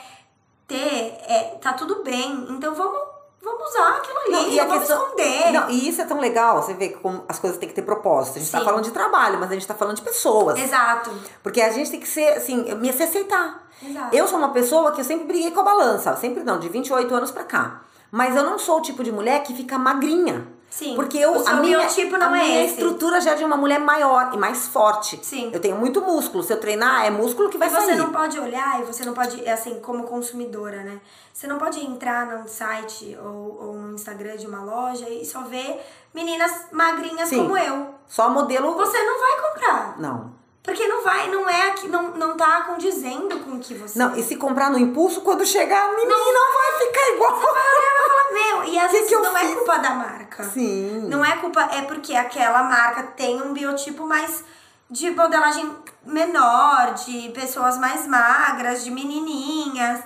[0.68, 2.48] ter, é, tá tudo bem.
[2.50, 3.00] Então vamos,
[3.42, 5.52] vamos usar aquilo ali, Não, e a vamos questão- esconder.
[5.52, 8.38] Não, e isso é tão legal, você vê como as coisas têm que ter propósito.
[8.38, 8.66] A gente tá Sim.
[8.66, 10.58] falando de trabalho, mas a gente tá falando de pessoas.
[10.60, 11.12] Exato.
[11.44, 13.68] Porque a gente tem que ser, assim, me se aceitar.
[13.84, 14.16] Exato.
[14.16, 16.16] Eu sou uma pessoa que eu sempre briguei com a balança.
[16.16, 17.82] Sempre não, de 28 anos pra cá.
[18.12, 20.46] Mas eu não sou o tipo de mulher que fica magrinha.
[20.72, 20.96] Sim.
[20.96, 22.76] Porque eu, O a minha, biotipo não a é minha esse.
[22.76, 25.20] estrutura já é de uma mulher maior e mais forte.
[25.22, 25.52] Sim.
[25.54, 26.42] Eu tenho muito músculo.
[26.42, 27.98] Se eu treinar, é músculo que vai E você sair.
[27.98, 31.00] não pode olhar e você não pode, assim, como consumidora, né?
[31.34, 35.42] Você não pode entrar num site ou, ou no Instagram de uma loja e só
[35.42, 37.44] ver meninas magrinhas Sim.
[37.44, 37.88] como eu.
[38.08, 38.74] Só modelo.
[38.76, 40.00] Você não vai comprar.
[40.00, 40.41] Não.
[40.64, 43.98] Porque não vai, não é aqui, não, não tá condizendo com o que você.
[43.98, 47.32] Não, e se comprar no impulso, quando chegar mim, não vai ficar igual.
[47.32, 49.90] Vai olhar e vai falar, meu, e às Que vezes que não é culpa da
[49.92, 50.44] marca.
[50.44, 51.08] Sim.
[51.10, 54.44] Não é culpa, é porque aquela marca tem um biotipo mais
[54.90, 60.02] de modelagem menor, de pessoas mais magras, de menininhas.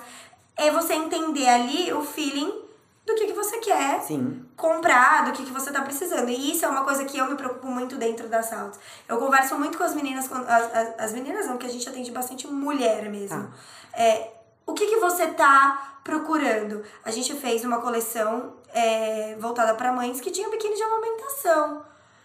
[0.56, 2.65] É você entender ali o feeling
[3.06, 4.44] do que, que você quer Sim.
[4.56, 6.28] comprar, do que, que você tá precisando.
[6.28, 8.80] E isso é uma coisa que eu me preocupo muito dentro da Saltos.
[9.08, 11.88] Eu converso muito com as meninas, quando- as, as, as meninas não, que a gente
[11.88, 13.48] atende bastante mulher mesmo.
[13.92, 14.32] É,
[14.66, 16.82] o que, que você tá procurando?
[17.04, 21.84] A gente fez uma coleção é, voltada para mães que tinha biquíni de amamentação.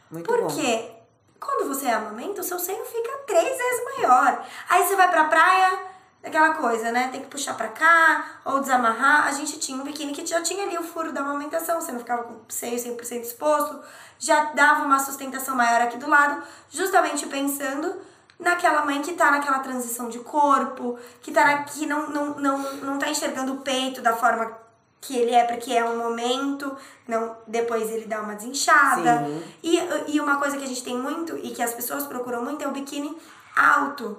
[0.09, 0.47] Muito Por bom.
[0.47, 0.91] quê?
[1.39, 4.45] Quando você amamenta, o seu seio fica três vezes maior.
[4.69, 5.79] Aí você vai pra praia,
[6.23, 7.09] aquela coisa, né?
[7.11, 9.27] Tem que puxar pra cá ou desamarrar.
[9.27, 11.99] A gente tinha um biquíni que já tinha ali o furo da amamentação, você não
[11.99, 13.79] ficava com o seio 100% exposto,
[14.19, 17.95] já dava uma sustentação maior aqui do lado, justamente pensando
[18.39, 22.57] naquela mãe que tá naquela transição de corpo, que, tá na, que não, não, não,
[22.75, 24.59] não tá enxergando o peito da forma
[24.99, 26.75] que ele é, porque é um momento,
[27.07, 29.25] não depois ele dá uma desinchada.
[29.25, 29.43] Sim.
[29.63, 32.63] E, e uma coisa que a gente tem muito e que as pessoas procuram muito
[32.63, 33.17] é o biquíni
[33.55, 34.17] alto.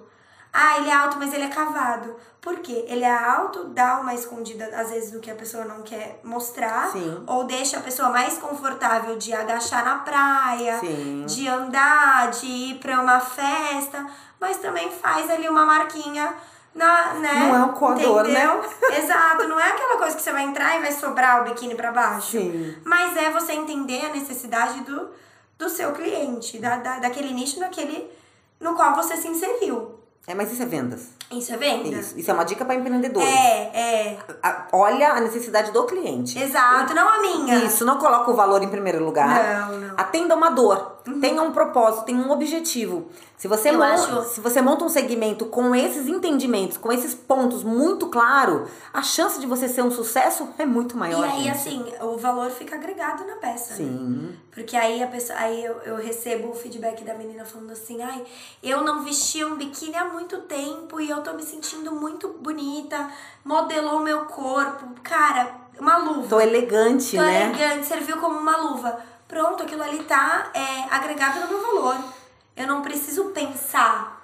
[0.52, 2.14] Ah, ele é alto, mas ele é cavado.
[2.40, 2.84] Por quê?
[2.88, 6.90] Ele é alto, dá uma escondida, às vezes, do que a pessoa não quer mostrar.
[6.90, 7.22] Sim.
[7.26, 11.24] Ou deixa a pessoa mais confortável de agachar na praia, Sim.
[11.24, 14.04] de andar, de ir pra uma festa.
[14.40, 16.34] Mas também faz ali uma marquinha
[16.74, 17.34] na, né?
[17.34, 18.44] Não é um coador, né?
[18.44, 18.70] Entendeu?
[18.98, 19.48] Exato.
[19.48, 22.32] Não é aquela coisa que você vai entrar e vai sobrar o biquíni pra baixo.
[22.32, 22.76] Sim.
[22.84, 25.08] Mas é você entender a necessidade do,
[25.56, 28.10] do seu cliente, da, da, daquele nicho naquele,
[28.60, 30.01] no qual você se inseriu.
[30.26, 31.08] É, mas isso é vendas.
[31.32, 31.88] Isso é venda?
[31.88, 32.16] Isso.
[32.18, 33.28] Isso é uma dica para empreendedores.
[33.28, 34.18] É, é.
[34.42, 36.38] A- Olha a necessidade do cliente.
[36.38, 37.56] Exato, não a minha.
[37.64, 39.68] Isso, não coloca o valor em primeiro lugar.
[39.70, 39.94] Não, não.
[39.96, 41.01] Atenda uma dor.
[41.20, 43.08] Tenha um propósito, tenha um objetivo.
[43.36, 47.12] Se você, Eu mon- acho- se você monta um segmento com esses entendimentos, com esses
[47.12, 51.26] pontos muito claro, a chance de você ser um sucesso é muito maior.
[51.26, 51.50] E aí, gente.
[51.50, 53.70] assim, o valor fica agregado na peça.
[53.72, 53.76] né?
[53.78, 54.36] Sim.
[54.52, 58.22] Porque aí a pessoa, aí eu, eu recebo o feedback da menina falando assim, ai,
[58.62, 63.08] eu não vestia um biquíni há muito tempo e eu tô me sentindo muito bonita,
[63.44, 64.86] modelou meu corpo.
[65.02, 66.28] Cara, uma luva.
[66.28, 67.46] Tô elegante, Tô né?
[67.50, 68.98] elegante, serviu como uma luva.
[69.32, 71.96] Pronto, aquilo ali tá é, agregado no meu valor.
[72.54, 74.22] Eu não preciso pensar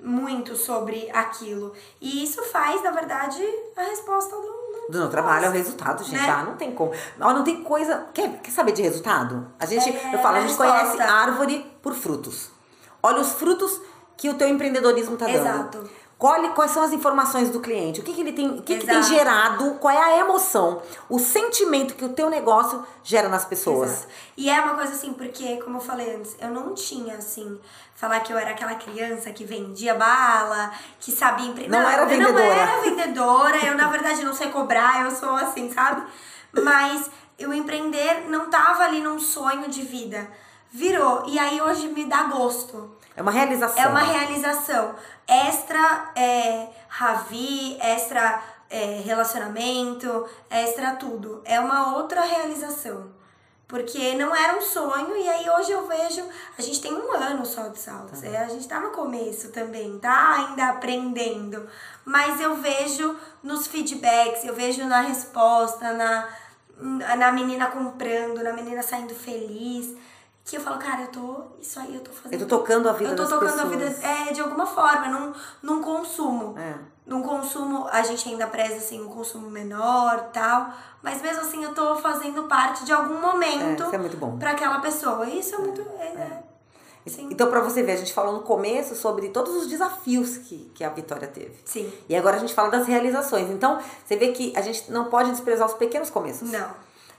[0.00, 1.74] muito sobre aquilo.
[2.00, 3.42] E isso faz, na verdade,
[3.76, 6.22] a resposta do, do, meu trabalho é o resultado, gente.
[6.22, 6.30] Né?
[6.30, 6.90] Ah, não tem como.
[7.20, 8.06] Ó, não tem coisa.
[8.14, 9.46] Quer, quer saber de resultado?
[9.60, 10.72] A gente, É, eu falo, a a gente resposta.
[10.72, 12.50] conhece árvore por frutos.
[13.02, 13.78] Olha os frutos
[14.16, 15.36] que o teu empreendedorismo tá dando.
[15.36, 15.90] Exato.
[16.18, 18.86] Colhe quais são as informações do cliente, o que, que ele tem, o que, que
[18.86, 23.90] tem gerado, qual é a emoção, o sentimento que o teu negócio gera nas pessoas.
[23.90, 24.08] Exato.
[24.34, 27.60] E é uma coisa assim, porque, como eu falei antes, eu não tinha, assim,
[27.94, 31.76] falar que eu era aquela criança que vendia bala, que sabia empreender.
[31.76, 32.54] Não era Eu não vendedora.
[32.54, 36.02] era vendedora, eu, na verdade, não sei cobrar, eu sou assim, sabe?
[36.50, 37.10] Mas
[37.40, 40.26] o empreender não tava ali num sonho de vida.
[40.70, 41.24] Virou.
[41.26, 42.96] E aí hoje me dá gosto.
[43.14, 43.82] É uma realização.
[43.82, 44.94] É uma realização.
[45.28, 51.42] Extra é, Ravi, extra é, relacionamento, extra tudo.
[51.44, 53.14] É uma outra realização.
[53.68, 56.22] Porque não era um sonho, e aí hoje eu vejo.
[56.56, 58.22] A gente tem um ano só de saltos.
[58.22, 61.68] É, a gente tá no começo também, tá ainda aprendendo.
[62.04, 66.28] Mas eu vejo nos feedbacks, eu vejo na resposta, na,
[67.16, 69.96] na menina comprando, na menina saindo feliz.
[70.46, 71.42] Que eu falo, cara, eu tô.
[71.60, 72.40] Isso aí eu tô fazendo.
[72.40, 73.96] Eu tô tocando a vida Eu tô tocando a pessoas.
[73.98, 76.56] vida é, de alguma forma, num, num consumo.
[76.56, 76.74] É.
[77.04, 80.70] Num consumo, a gente ainda preza assim, um consumo menor tal.
[81.02, 84.38] Mas mesmo assim eu tô fazendo parte de algum momento É, isso é muito bom.
[84.38, 85.26] pra aquela pessoa.
[85.28, 85.80] Isso é muito.
[85.98, 86.42] É, é.
[87.08, 87.28] Sim.
[87.30, 90.82] Então, pra você ver, a gente falou no começo sobre todos os desafios que, que
[90.82, 91.56] a Vitória teve.
[91.64, 91.92] Sim.
[92.08, 93.48] E agora a gente fala das realizações.
[93.50, 96.50] Então, você vê que a gente não pode desprezar os pequenos começos.
[96.50, 96.68] Não.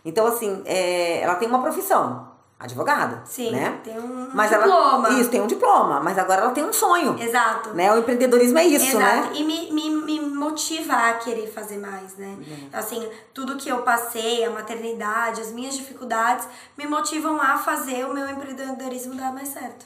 [0.04, 2.28] Então, assim, é, ela tem uma profissão,
[2.60, 3.22] advogada.
[3.26, 3.52] Sim.
[3.52, 3.80] Né?
[3.84, 5.10] Tem um Mas diploma.
[5.10, 6.00] Ela, isso, tem um diploma.
[6.00, 7.16] Mas agora ela tem um sonho.
[7.20, 7.74] Exato.
[7.74, 7.92] Né?
[7.94, 9.00] O empreendedorismo é isso, Exato.
[9.00, 9.32] né?
[9.36, 12.36] E me, me, me motiva a querer fazer mais, né?
[12.38, 12.70] Uhum.
[12.74, 16.48] Assim, tudo que eu passei, a maternidade, as minhas dificuldades,
[16.78, 19.86] me motivam a fazer o meu empreendedorismo dar mais certo.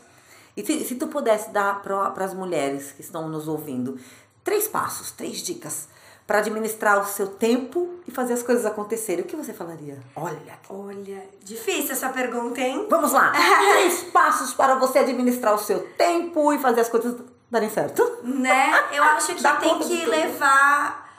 [0.56, 4.00] E se, se tu pudesse dar para as mulheres que estão nos ouvindo
[4.44, 5.88] três passos, três dicas
[6.32, 10.00] para administrar o seu tempo e fazer as coisas acontecerem, o que você falaria?
[10.16, 12.88] Olha, Olha, difícil essa pergunta, hein?
[12.90, 13.34] vamos lá.
[13.74, 17.18] três passos para você administrar o seu tempo e fazer as coisas
[17.50, 18.20] darem certo.
[18.24, 18.72] Né?
[18.94, 21.14] Eu acho que Dá tem que levar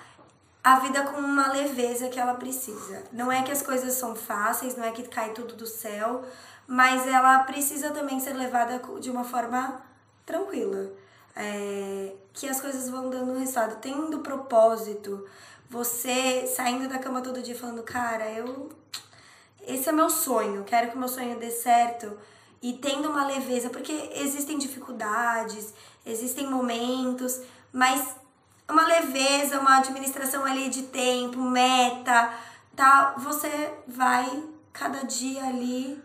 [0.65, 3.03] a vida com uma leveza que ela precisa.
[3.13, 6.25] Não é que as coisas são fáceis, não é que cai tudo do céu,
[6.67, 9.79] mas ela precisa também ser levada de uma forma
[10.25, 10.91] tranquila.
[11.35, 13.81] É, que as coisas vão dando resultado.
[13.81, 15.27] Tendo propósito,
[15.69, 18.71] você saindo da cama todo dia falando, cara, eu
[19.67, 22.19] esse é meu sonho, quero que o meu sonho dê certo.
[22.61, 25.73] E tendo uma leveza, porque existem dificuldades,
[26.05, 27.41] existem momentos,
[27.73, 28.17] mas
[28.69, 32.33] uma leveza, uma administração ali de tempo, meta,
[32.75, 33.15] tá?
[33.19, 36.01] Você vai cada dia ali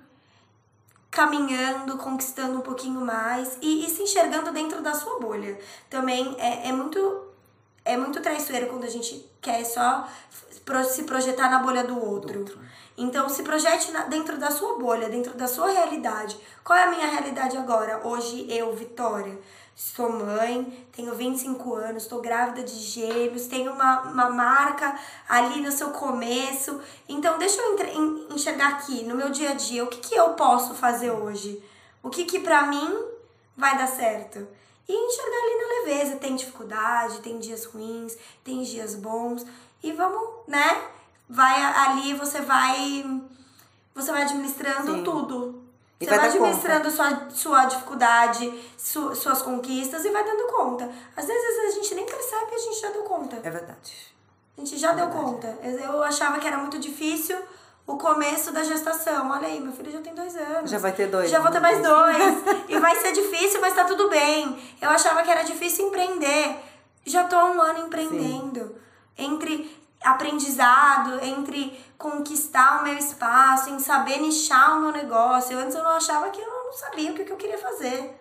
[1.18, 5.58] caminhando, conquistando um pouquinho mais e, e se enxergando dentro da sua bolha.
[5.90, 7.26] Também é, é muito
[7.84, 10.08] é muito traiçoeiro quando a gente quer só
[10.88, 12.46] se projetar na bolha do outro.
[12.96, 16.38] Então, se projete dentro da sua bolha, dentro da sua realidade.
[16.64, 18.06] Qual é a minha realidade agora?
[18.06, 19.40] Hoje, eu, Vitória,
[19.78, 25.00] sou mãe, tenho 25 anos, estou grávida de gêmeos, tenho uma, uma marca
[25.30, 26.82] ali no seu começo.
[27.08, 30.74] Então, deixa eu enxergar aqui, no meu dia a dia, o que, que eu posso
[30.74, 31.64] fazer hoje?
[32.02, 32.92] O que, que pra mim
[33.56, 34.48] vai dar certo?
[34.90, 36.16] E enxergar ali na leveza.
[36.16, 39.46] Tem dificuldade, tem dias ruins, tem dias bons.
[39.84, 40.90] E vamos, né?
[41.30, 43.22] Vai ali, você vai.
[43.94, 45.04] Você vai administrando Sim.
[45.04, 45.67] tudo.
[46.00, 50.88] E Você vai administrando sua, sua dificuldade, su- suas conquistas e vai dando conta.
[51.16, 53.36] Às vezes a gente nem percebe e a gente já deu conta.
[53.44, 53.94] É verdade.
[54.56, 55.58] A gente já deu conta.
[55.64, 57.38] Eu achava que era muito difícil
[57.88, 59.30] o começo da gestação.
[59.32, 60.70] Olha aí, meu filho já tem dois anos.
[60.70, 61.30] Já vai ter dois.
[61.32, 62.44] Já vou ter mais dois.
[62.70, 64.56] e vai ser difícil, mas tá tudo bem.
[64.82, 66.58] Eu achava que era difícil empreender.
[67.06, 68.76] Já tô há um ano empreendendo.
[69.18, 75.58] Entre aprendizado, entre conquistar o meu espaço, em saber nichar o meu negócio.
[75.58, 78.20] Antes eu não achava que eu não sabia o que que eu queria fazer.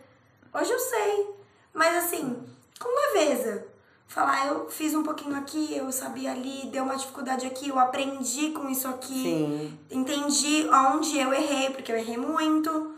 [0.53, 1.37] Hoje eu sei.
[1.73, 2.45] Mas assim,
[2.81, 3.67] com leveza.
[4.09, 8.51] Falar, eu fiz um pouquinho aqui, eu sabia ali, deu uma dificuldade aqui, eu aprendi
[8.51, 9.23] com isso aqui.
[9.23, 9.79] Sim.
[9.91, 12.95] Entendi onde eu errei, porque eu errei muito.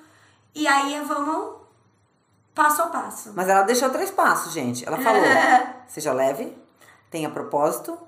[0.55, 1.57] E aí vamos
[2.55, 3.33] passo a passo.
[3.35, 4.87] Mas ela deixou três passos, gente.
[4.87, 5.23] Ela falou:
[5.89, 6.57] seja leve,
[7.11, 7.99] tenha propósito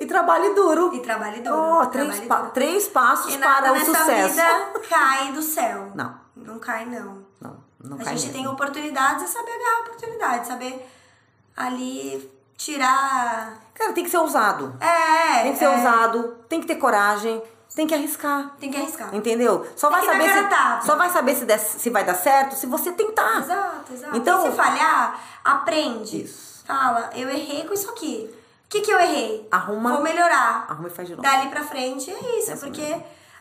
[0.00, 0.92] e trabalhe duro.
[0.94, 1.80] E trabalhe duro.
[1.82, 2.50] Oh, três, trabalhe pa- duro.
[2.52, 4.28] três passos para o sucesso.
[4.34, 5.92] vida cai do céu.
[5.94, 7.24] Não, Não cai, não.
[7.40, 8.32] não, não a cai gente mesmo.
[8.32, 10.90] tem oportunidades e saber agarrar a oportunidade, saber
[11.56, 13.58] ali tirar.
[13.74, 14.74] Cara, tem que ser ousado.
[14.80, 17.42] É, Tem que ser é, ousado, tem que ter coragem,
[17.74, 18.54] tem que arriscar.
[18.60, 19.14] Tem que arriscar.
[19.14, 19.66] Entendeu?
[19.76, 20.82] Só Tem vai saber se, tapa.
[20.82, 23.38] só vai saber se, der- se vai dar certo se você tentar.
[23.38, 24.16] Exato, exato.
[24.16, 26.22] Então- e se falhar, aprende.
[26.24, 26.62] Isso.
[26.66, 28.30] Fala, eu errei com isso aqui.
[28.70, 29.48] O que, que eu errei?
[29.50, 30.64] Arruma- Vou melhorar.
[30.68, 31.28] Arruma e faz de novo.
[31.28, 32.96] Dali pra frente é isso, Essa porque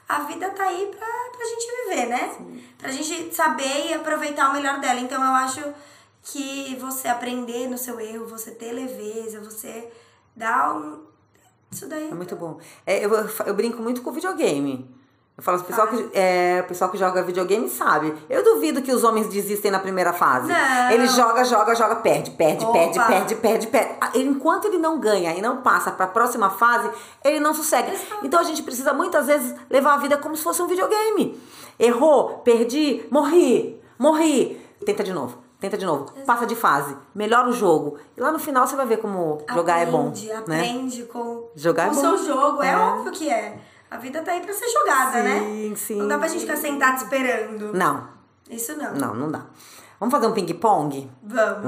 [0.07, 1.07] a vida tá aí pra,
[1.37, 2.37] pra gente viver, né?
[2.79, 4.99] Pra gente saber e aproveitar o melhor dela.
[4.99, 5.61] Então eu acho
[6.23, 9.91] que você aprender no seu erro, você ter leveza, você
[10.35, 11.03] dar um.
[11.71, 12.09] Isso daí.
[12.09, 12.59] É muito bom.
[12.83, 14.89] É, eu, eu, eu brinco muito com videogame.
[15.39, 18.13] Eu falo, o pessoal, que, é, o pessoal que joga videogame sabe.
[18.29, 20.51] Eu duvido que os homens desistem na primeira fase.
[20.51, 20.91] Não.
[20.91, 22.73] Ele joga, joga, joga, perde, perde, Opa.
[22.73, 23.95] perde, perde, perde, perde.
[24.01, 26.91] Ah, Enquanto ele não ganha e não passa para a próxima fase,
[27.23, 27.89] ele não sossega.
[28.21, 31.41] Então a gente precisa muitas vezes levar a vida como se fosse um videogame.
[31.79, 34.59] Errou, perdi, morri, morri.
[34.85, 35.37] Tenta de novo.
[35.57, 36.11] Tenta de novo.
[36.25, 36.97] Passa de fase.
[37.15, 37.97] Melhora o jogo.
[38.17, 40.09] E lá no final você vai ver como jogar é bom.
[40.09, 40.35] Aprende, né?
[40.37, 42.13] aprende com, Jogar é com bom.
[42.13, 42.61] o seu jogo.
[42.61, 42.71] É.
[42.71, 42.77] É.
[42.77, 43.57] óbvio que é.
[43.89, 45.39] A vida tá aí pra ser jogada, né?
[45.39, 45.95] Sim, sim.
[45.95, 47.73] Não dá pra gente ficar sentado esperando.
[47.73, 48.09] Não,
[48.49, 48.93] Isso não.
[48.93, 49.45] não, não dá.
[49.99, 51.11] Vamos fazer um ping-pong?
[51.23, 51.65] Vamos.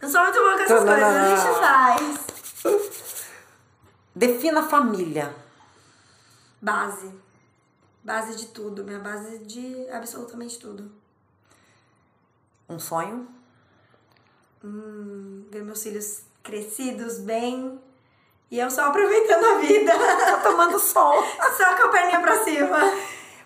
[0.00, 3.26] Não sou muito boa com essas Não, coisas, não, a gente faz.
[4.14, 5.34] Defina a família.
[6.60, 7.10] Base.
[8.04, 8.84] Base de tudo.
[8.84, 10.92] Minha base de absolutamente tudo.
[12.68, 13.26] Um sonho?
[14.62, 17.80] Hum, ver meus filhos crescidos, bem.
[18.52, 19.92] E eu só aproveitando a vida.
[19.96, 21.24] Tá tomando sol.
[21.56, 22.78] só com a perninha pra cima.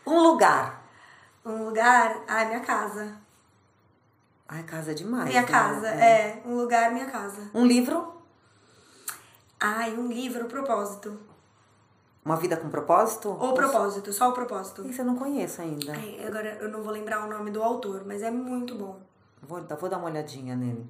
[0.04, 0.82] Um lugar.
[1.44, 2.24] Um lugar.
[2.26, 3.16] Ai, minha casa.
[4.48, 5.28] Ai, casa é demais.
[5.28, 5.46] Minha né?
[5.46, 5.86] casa.
[5.86, 6.42] É.
[6.44, 7.48] Um lugar, minha casa.
[7.54, 8.20] Um livro?
[9.60, 11.16] Ai, um livro, propósito.
[12.24, 13.30] Uma vida com propósito?
[13.30, 14.84] O propósito, só o propósito.
[14.88, 15.92] Isso eu não conheço ainda.
[15.92, 19.00] Ai, agora eu não vou lembrar o nome do autor, mas é muito bom.
[19.40, 20.84] Vou, dar- vou dar uma olhadinha nele.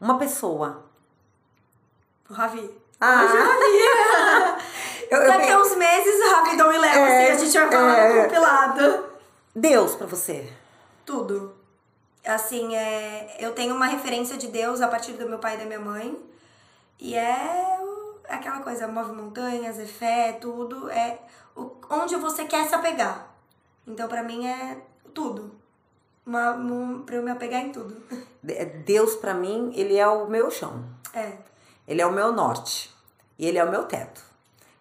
[0.00, 0.86] Uma pessoa.
[2.28, 2.79] O Ravi.
[3.00, 3.22] Ah!
[3.22, 4.64] Ravi.
[5.10, 7.58] Eu, eu Daqui a uns meses o Ravi Dom e Léo, É, assim, a gente
[7.58, 8.22] vai falar é.
[8.24, 9.04] compilado.
[9.56, 10.52] Deus pra você.
[11.04, 11.54] Tudo.
[12.24, 15.64] Assim, é, eu tenho uma referência de Deus a partir do meu pai e da
[15.64, 16.16] minha mãe.
[17.00, 20.88] E é o- aquela coisa, move montanhas, é fé, tudo.
[20.90, 21.18] É
[21.56, 23.26] o, onde você quer se apegar.
[23.86, 24.76] Então, pra mim, é
[25.14, 25.50] tudo.
[26.24, 27.96] Uma, um, pra eu me apegar em tudo.
[28.42, 30.84] De- Deus pra mim, ele é o meu chão.
[31.14, 31.32] É.
[31.90, 32.88] Ele é o meu norte.
[33.36, 34.22] E ele é o meu teto.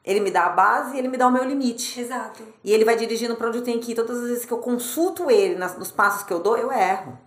[0.05, 1.99] Ele me dá a base e ele me dá o meu limite.
[1.99, 2.43] Exato.
[2.63, 3.95] E ele vai dirigindo pra onde eu tenho que ir.
[3.95, 7.17] Todas as vezes que eu consulto ele nas- nos passos que eu dou, eu erro.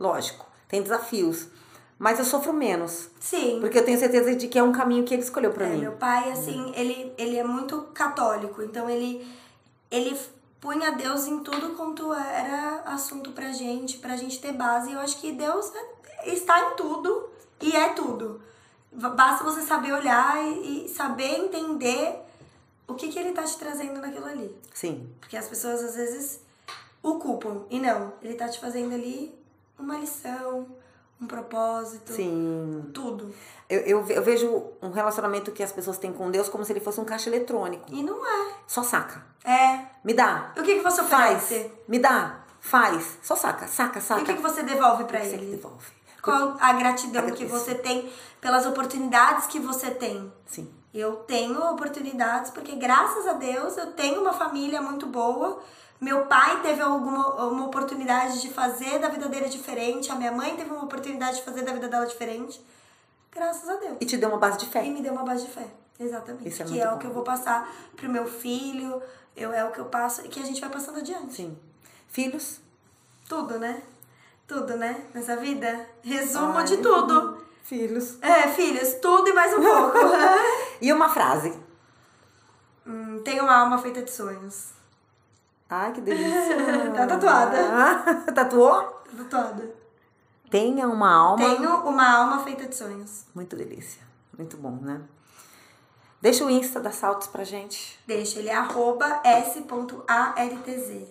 [0.00, 1.48] Lógico, tem desafios.
[1.98, 3.10] Mas eu sofro menos.
[3.20, 3.58] Sim.
[3.60, 5.80] Porque eu tenho certeza de que é um caminho que ele escolheu pra É, mim.
[5.80, 9.26] meu pai, assim, ele, ele é muito católico, então ele,
[9.90, 10.18] ele
[10.60, 14.90] punha Deus em tudo quanto era assunto pra gente, pra gente ter base.
[14.90, 15.72] E eu acho que Deus
[16.22, 17.30] é- está em tudo
[17.62, 18.42] e é tudo.
[18.96, 22.16] Basta você saber olhar e, e saber entender
[22.88, 24.56] o que, que ele tá te trazendo naquilo ali.
[24.72, 25.08] Sim.
[25.20, 26.40] Porque as pessoas às vezes
[27.02, 27.62] o culpam.
[27.70, 29.34] E não, ele tá te fazendo ali
[29.78, 30.66] uma lição,
[31.20, 32.90] um propósito, Sim.
[32.94, 33.34] tudo.
[33.68, 36.80] Eu, eu, eu vejo um relacionamento que as pessoas têm com Deus como se ele
[36.80, 37.84] fosse um caixa eletrônico.
[37.92, 38.54] E não é.
[38.66, 39.24] Só saca.
[39.44, 39.84] É.
[40.04, 40.52] Me dá.
[40.56, 41.44] O que, que você Faz.
[41.44, 41.70] oferece?
[41.86, 42.40] Me dá.
[42.60, 43.18] Faz.
[43.22, 43.66] Só saca.
[43.66, 44.22] Saca, E saca.
[44.22, 45.56] o que, que você devolve Você que ele?
[45.56, 45.95] devolve.
[46.26, 50.32] Qual a gratidão A que você tem pelas oportunidades que você tem?
[50.44, 50.68] Sim.
[50.92, 55.62] Eu tenho oportunidades porque, graças a Deus, eu tenho uma família muito boa.
[56.00, 60.10] Meu pai teve alguma uma oportunidade de fazer da vida dele diferente.
[60.10, 62.60] A minha mãe teve uma oportunidade de fazer da vida dela diferente.
[63.30, 63.98] Graças a Deus.
[64.00, 64.84] E te deu uma base de fé.
[64.84, 65.66] E me deu uma base de fé.
[66.00, 66.48] Exatamente.
[66.48, 66.98] Isso é que é o bom.
[66.98, 69.00] que eu vou passar pro meu filho.
[69.36, 71.34] Eu, é o que eu passo e que a gente vai passando adiante.
[71.34, 71.56] Sim.
[72.08, 72.58] Filhos?
[73.28, 73.82] Tudo, né?
[74.46, 75.04] Tudo, né?
[75.12, 75.88] Nessa vida.
[76.02, 77.38] Resumo Ai, de tudo.
[77.64, 78.18] Filhos.
[78.22, 79.98] É, filhos, tudo e mais um pouco.
[80.80, 81.52] E uma frase.
[82.86, 84.70] hum, tenho uma alma feita de sonhos.
[85.68, 86.56] Ai, que delícia.
[86.94, 87.56] Tá tatuada.
[87.72, 88.82] Ah, Tatuou?
[88.82, 89.74] Tá tatuada.
[90.50, 91.38] Tenha uma alma.
[91.38, 93.24] Tenho uma alma feita de sonhos.
[93.34, 94.00] Muito delícia.
[94.36, 95.00] Muito bom, né?
[96.20, 97.98] Deixa o Insta da Saltos pra gente.
[98.06, 101.08] Deixa, ele é arroba s.artz.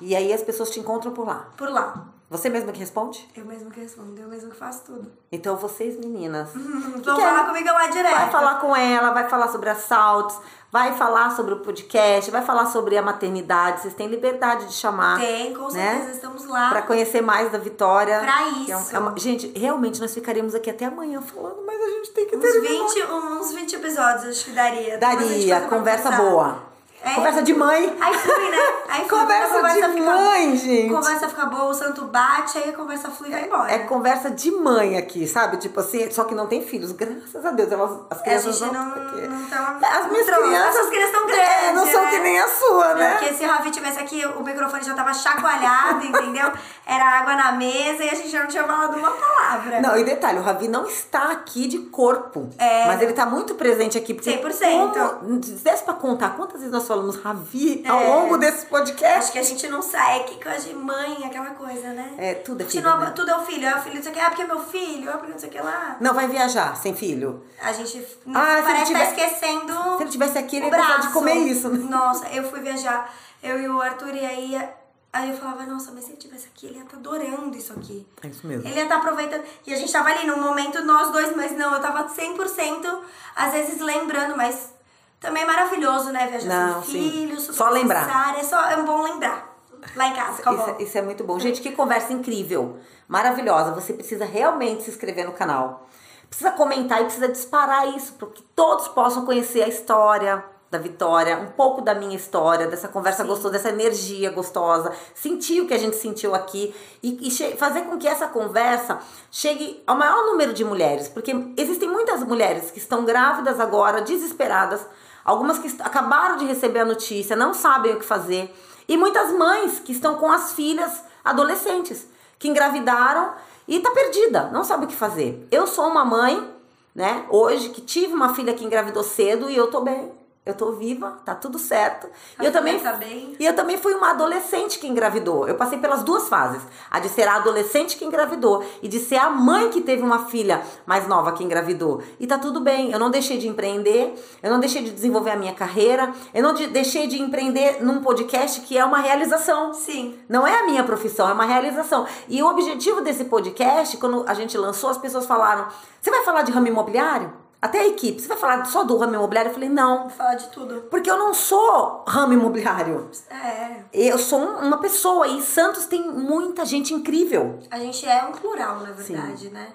[0.00, 1.48] E aí as pessoas te encontram por lá.
[1.56, 2.06] Por lá.
[2.30, 3.26] Você mesma que responde?
[3.34, 5.10] Eu mesmo que respondo, eu mesmo que faço tudo.
[5.32, 7.22] Então vocês, meninas, Vão quer?
[7.24, 8.14] falar comigo lá direto.
[8.14, 10.36] vai falar com ela, vai falar sobre assaltos,
[10.70, 13.80] vai falar sobre o podcast, vai falar sobre a maternidade.
[13.80, 15.18] Vocês têm liberdade de chamar.
[15.18, 15.92] Tem, com né?
[15.94, 16.68] certeza, estamos lá.
[16.68, 18.18] Pra conhecer mais da Vitória.
[18.20, 18.94] Pra Que é um- isso.
[18.96, 22.36] é uma- gente, realmente nós ficaríamos aqui até amanhã falando, mas a gente tem que
[22.36, 22.88] Uns terminar.
[22.88, 24.98] 20, uns 20 episódios acho que daria.
[24.98, 26.67] Daria, conversa boa.
[27.04, 27.14] É.
[27.14, 27.96] Conversa de mãe.
[28.00, 28.58] Aí flui, né?
[28.88, 30.92] Aí flui, Conversa quando a de fica- mãe, gente.
[30.92, 33.70] Conversa fica boa, o santo bate, aí a conversa flui e vai embora.
[33.72, 35.56] É conversa de mãe aqui, sabe?
[35.58, 36.90] Tipo assim, só que não tem filhos.
[36.92, 38.84] Graças a Deus, elas, as É, a crianças gente não.
[38.84, 39.78] não, não tá...
[39.98, 40.76] As minhas não crianças.
[40.76, 42.10] As crianças estão grandes, É, não são né?
[42.10, 43.10] que nem a sua, né?
[43.18, 46.50] Porque se o Ravi tivesse aqui, o microfone já tava chacoalhado, entendeu?
[46.84, 49.80] Era água na mesa e a gente já não tinha falado uma palavra.
[49.80, 52.48] Não, e detalhe, o Ravi não está aqui de corpo.
[52.58, 52.86] É.
[52.86, 54.14] Mas ele tá muito presente aqui.
[54.14, 54.92] Porque 100%.
[55.20, 58.08] Como, se desse pra contar quantas vezes nós falamos Ravi ao É.
[58.08, 59.18] longo desse podcast.
[59.18, 62.14] Acho que a gente não sai aqui com a de mãe, aquela coisa, né?
[62.18, 63.12] É, tudo é filho, Continua, né?
[63.14, 64.60] Tudo é o filho, é o filho, não sei o que, ah, porque é meu
[64.60, 65.96] filho, ah, porque não sei o que lá.
[66.00, 67.44] Não vai viajar sem filho.
[67.62, 71.34] A gente Ah, parece tiver- estar esquecendo Se ele tivesse aqui, ele ia de comer
[71.34, 71.86] isso, né?
[71.88, 73.12] Nossa, eu fui viajar,
[73.42, 74.68] eu e o Arthur, e aí,
[75.12, 78.06] aí eu falava, nossa, mas se ele tivesse aqui, ele ia estar adorando isso aqui.
[78.22, 78.66] É isso mesmo.
[78.66, 79.42] Ele ia estar aproveitando.
[79.66, 82.98] E a gente tava ali num momento, nós dois, mas não, eu tava 100%,
[83.36, 84.72] às vezes lembrando, mas
[85.20, 86.26] também é maravilhoso, né?
[86.28, 87.10] Viajar Não, sem sim.
[87.10, 88.38] filhos, Só lembrar.
[88.38, 89.56] É, só, é bom lembrar.
[89.94, 91.38] Lá em casa, com Isso, é- isso é muito bom.
[91.38, 92.78] Gente, que conversa incrível.
[93.06, 93.72] Maravilhosa.
[93.72, 95.86] Você precisa realmente se inscrever no canal.
[96.28, 101.38] Precisa comentar e precisa disparar isso, para que todos possam conhecer a história da Vitória,
[101.38, 105.78] um pouco da minha história, dessa conversa gostosa, dessa energia gostosa, sentir o que a
[105.78, 108.98] gente sentiu aqui e, e fazer com que essa conversa
[109.30, 114.86] chegue ao maior número de mulheres, porque existem muitas mulheres que estão grávidas agora, desesperadas,
[115.28, 118.50] algumas que acabaram de receber a notícia, não sabem o que fazer,
[118.88, 122.06] e muitas mães que estão com as filhas adolescentes,
[122.38, 123.34] que engravidaram
[123.68, 125.46] e tá perdida, não sabe o que fazer.
[125.50, 126.50] Eu sou uma mãe,
[126.94, 130.10] né, hoje que tive uma filha que engravidou cedo e eu tô bem.
[130.48, 132.06] Eu tô viva, tá tudo certo.
[132.38, 133.36] A E eu também filha tá bem.
[133.38, 135.46] e eu também fui uma adolescente que engravidou.
[135.46, 136.62] Eu passei pelas duas fases.
[136.90, 140.20] A de ser a adolescente que engravidou e de ser a mãe que teve uma
[140.20, 142.02] filha mais nova que engravidou.
[142.18, 142.90] E tá tudo bem.
[142.90, 146.54] Eu não deixei de empreender, eu não deixei de desenvolver a minha carreira, eu não
[146.54, 149.74] de- deixei de empreender num podcast que é uma realização.
[149.74, 150.18] Sim.
[150.30, 152.06] Não é a minha profissão, é uma realização.
[152.26, 155.66] E o objetivo desse podcast, quando a gente lançou, as pessoas falaram:
[156.00, 157.30] Você vai falar de ramo imobiliário?
[157.60, 159.48] Até a equipe, você vai falar só do ramo imobiliário?
[159.50, 160.82] Eu falei: Não, Vou falar de tudo.
[160.90, 163.10] porque eu não sou ramo imobiliário.
[163.28, 163.82] É.
[163.92, 167.58] Eu sou um- uma pessoa e Santos tem muita gente incrível.
[167.70, 169.72] A gente é um plural, na verdade, né?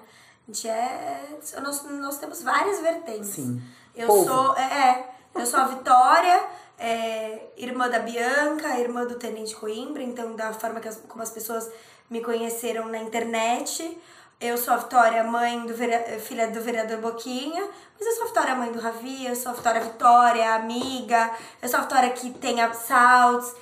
[0.48, 1.38] A gente é.
[1.62, 3.28] Nós, nós temos várias vertentes.
[3.30, 3.60] Sim.
[3.94, 4.24] Eu Povo.
[4.24, 4.56] sou.
[4.56, 6.42] É, é, eu sou a Vitória,
[6.78, 11.30] é, irmã da Bianca, irmã do Tenente Coimbra, então da forma que as, como as
[11.30, 11.70] pessoas
[12.08, 13.98] me conheceram na internet.
[14.46, 15.72] Eu sou a Vitória, mãe do
[16.20, 17.66] filha do vereador Boquinha,
[17.98, 21.30] mas eu sou a Vitória, mãe do Ravi, eu sou a Vitória Vitória, amiga,
[21.62, 23.54] eu sou a Vitória que tem assaltos.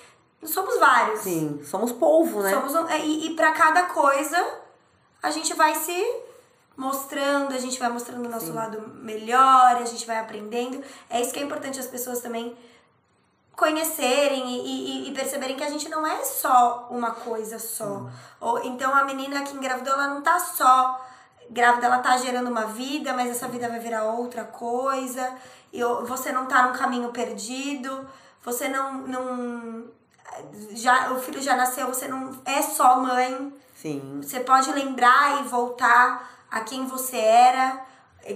[0.42, 1.20] Somos vários.
[1.20, 2.50] Sim, somos povo, né?
[2.50, 4.44] Somos um- é, e, e para cada coisa
[5.22, 6.04] a gente vai se
[6.76, 10.82] mostrando, a gente vai mostrando o nosso lado melhor, a gente vai aprendendo.
[11.08, 12.56] É isso que é importante as pessoas também
[13.56, 18.06] conhecerem e, e- e perceberem que a gente não é só uma coisa só.
[18.40, 21.00] Ou então a menina que engravidou, ela não tá só
[21.50, 25.32] grávida, ela tá gerando uma vida, mas essa vida vai virar outra coisa.
[25.72, 28.08] E você não tá num caminho perdido,
[28.44, 29.84] você não, não
[30.70, 33.52] já o filho já nasceu, você não é só mãe.
[33.76, 34.20] Sim.
[34.22, 37.80] Você pode lembrar e voltar a quem você era,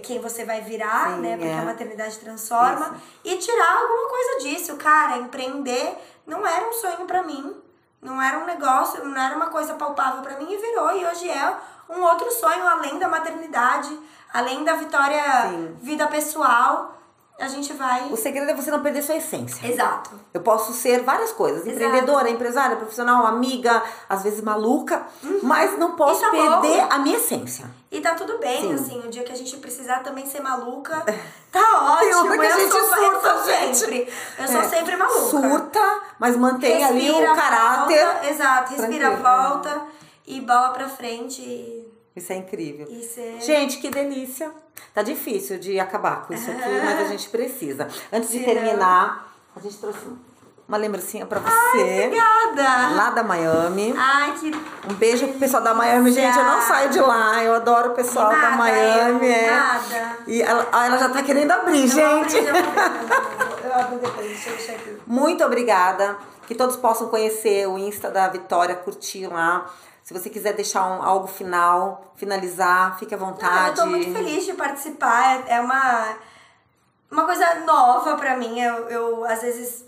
[0.03, 1.37] quem você vai virar, Sim, né?
[1.37, 1.59] Porque é.
[1.59, 2.97] a maternidade transforma.
[3.25, 4.77] E tirar alguma coisa disso.
[4.77, 7.55] Cara, empreender não era um sonho pra mim.
[8.03, 10.93] Não era um negócio, não era uma coisa palpável pra mim e virou.
[10.97, 11.57] E hoje é
[11.89, 13.99] um outro sonho, além da maternidade,
[14.33, 15.77] além da vitória Sim.
[15.81, 16.96] vida pessoal.
[17.39, 18.09] A gente vai.
[18.11, 19.67] O segredo é você não perder sua essência.
[19.67, 20.11] Exato.
[20.33, 21.77] Eu posso ser várias coisas: Exato.
[21.85, 25.07] empreendedora, empresária, profissional, amiga, às vezes maluca,
[25.43, 26.89] mas não posso tá perder bom.
[26.91, 27.67] a minha essência.
[27.91, 28.75] E tá tudo bem, Sim.
[28.75, 31.03] assim, o dia que a gente precisar também ser maluca,
[31.53, 32.29] tá ótimo.
[32.31, 33.77] Tem que a eu gente sou, eu surta, sou gente.
[33.77, 34.13] sempre.
[34.39, 34.65] Eu sou É.
[34.69, 35.21] sempre maluca.
[35.31, 38.05] Surta, mas mantém ali Respira, o caráter.
[38.05, 39.23] volta, exato, respira, tranquilo.
[39.23, 39.83] volta
[40.27, 41.86] e bola pra frente e,
[42.17, 42.87] Isso é incrível.
[42.91, 43.41] e ser.
[43.43, 44.51] Gente, que delícia.
[44.95, 47.89] Tá difícil de acabar com isso aqui, mas a gente precisa.
[48.13, 50.01] Antes de terminar, a gente trouxe
[50.69, 52.07] uma lembrancinha pra você.
[52.07, 52.95] Obrigada!
[52.95, 53.95] Lá da Miami.
[53.97, 54.51] Ai, que.
[54.91, 56.37] Um beijo pro pessoal da Miami, gente.
[56.37, 57.43] Eu não saio de lá.
[57.45, 59.27] Eu adoro o pessoal da Nada, Miami.
[59.27, 59.51] eu, é.
[59.51, 60.17] nada.
[60.27, 62.39] E ela, ah, ela já tá querendo abrir, Eu gente.
[62.39, 64.97] abro, eu abro, eu abro depois, deixa eu deixar aqui.
[65.07, 66.17] Muito obrigada.
[66.47, 69.71] Que todos possam conhecer o Insta da Vitória, curtir lá.
[70.07, 73.75] Se você quiser deixar um, algo final, finalizar, fique à Ah, eu vontade.
[73.75, 75.43] tô muito feliz de participar.
[75.49, 76.17] É é uma,
[77.11, 78.61] uma coisa nova pra mim.
[78.61, 79.85] Eu, eu, às vezes,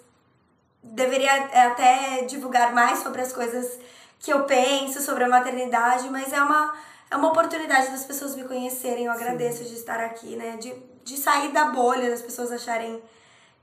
[0.83, 1.33] deveria
[1.67, 3.79] até divulgar mais sobre as coisas
[4.19, 6.75] que eu penso sobre a maternidade, mas é uma,
[7.13, 9.05] é uma oportunidade das pessoas me conhecerem.
[9.05, 10.57] Eu agradeço de estar aqui, né?
[10.57, 13.01] De, de sair da bolha, das pessoas acharem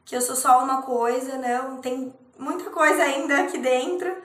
[0.06, 1.82] que eu sou só uma coisa, não.
[1.82, 4.24] Tem muita coisa ainda aqui dentro.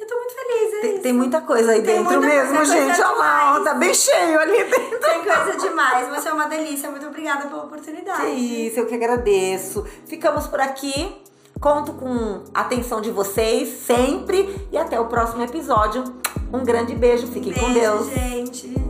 [0.00, 2.86] Eu tô muito feliz, é Tem, tem muita coisa aí Tem dentro mesmo, coisa, gente.
[2.86, 4.98] coisa Olha lá, tá bem cheio ali dentro.
[4.98, 6.90] Tem coisa demais, você é uma delícia.
[6.90, 8.22] Muito obrigada pela oportunidade.
[8.22, 9.84] Que isso, eu que agradeço.
[10.06, 11.20] Ficamos por aqui.
[11.60, 14.66] Conto com a atenção de vocês sempre.
[14.72, 16.02] E até o próximo episódio.
[16.50, 17.26] Um grande beijo.
[17.26, 18.06] Fiquem com Beijo, Deus.
[18.08, 18.89] gente.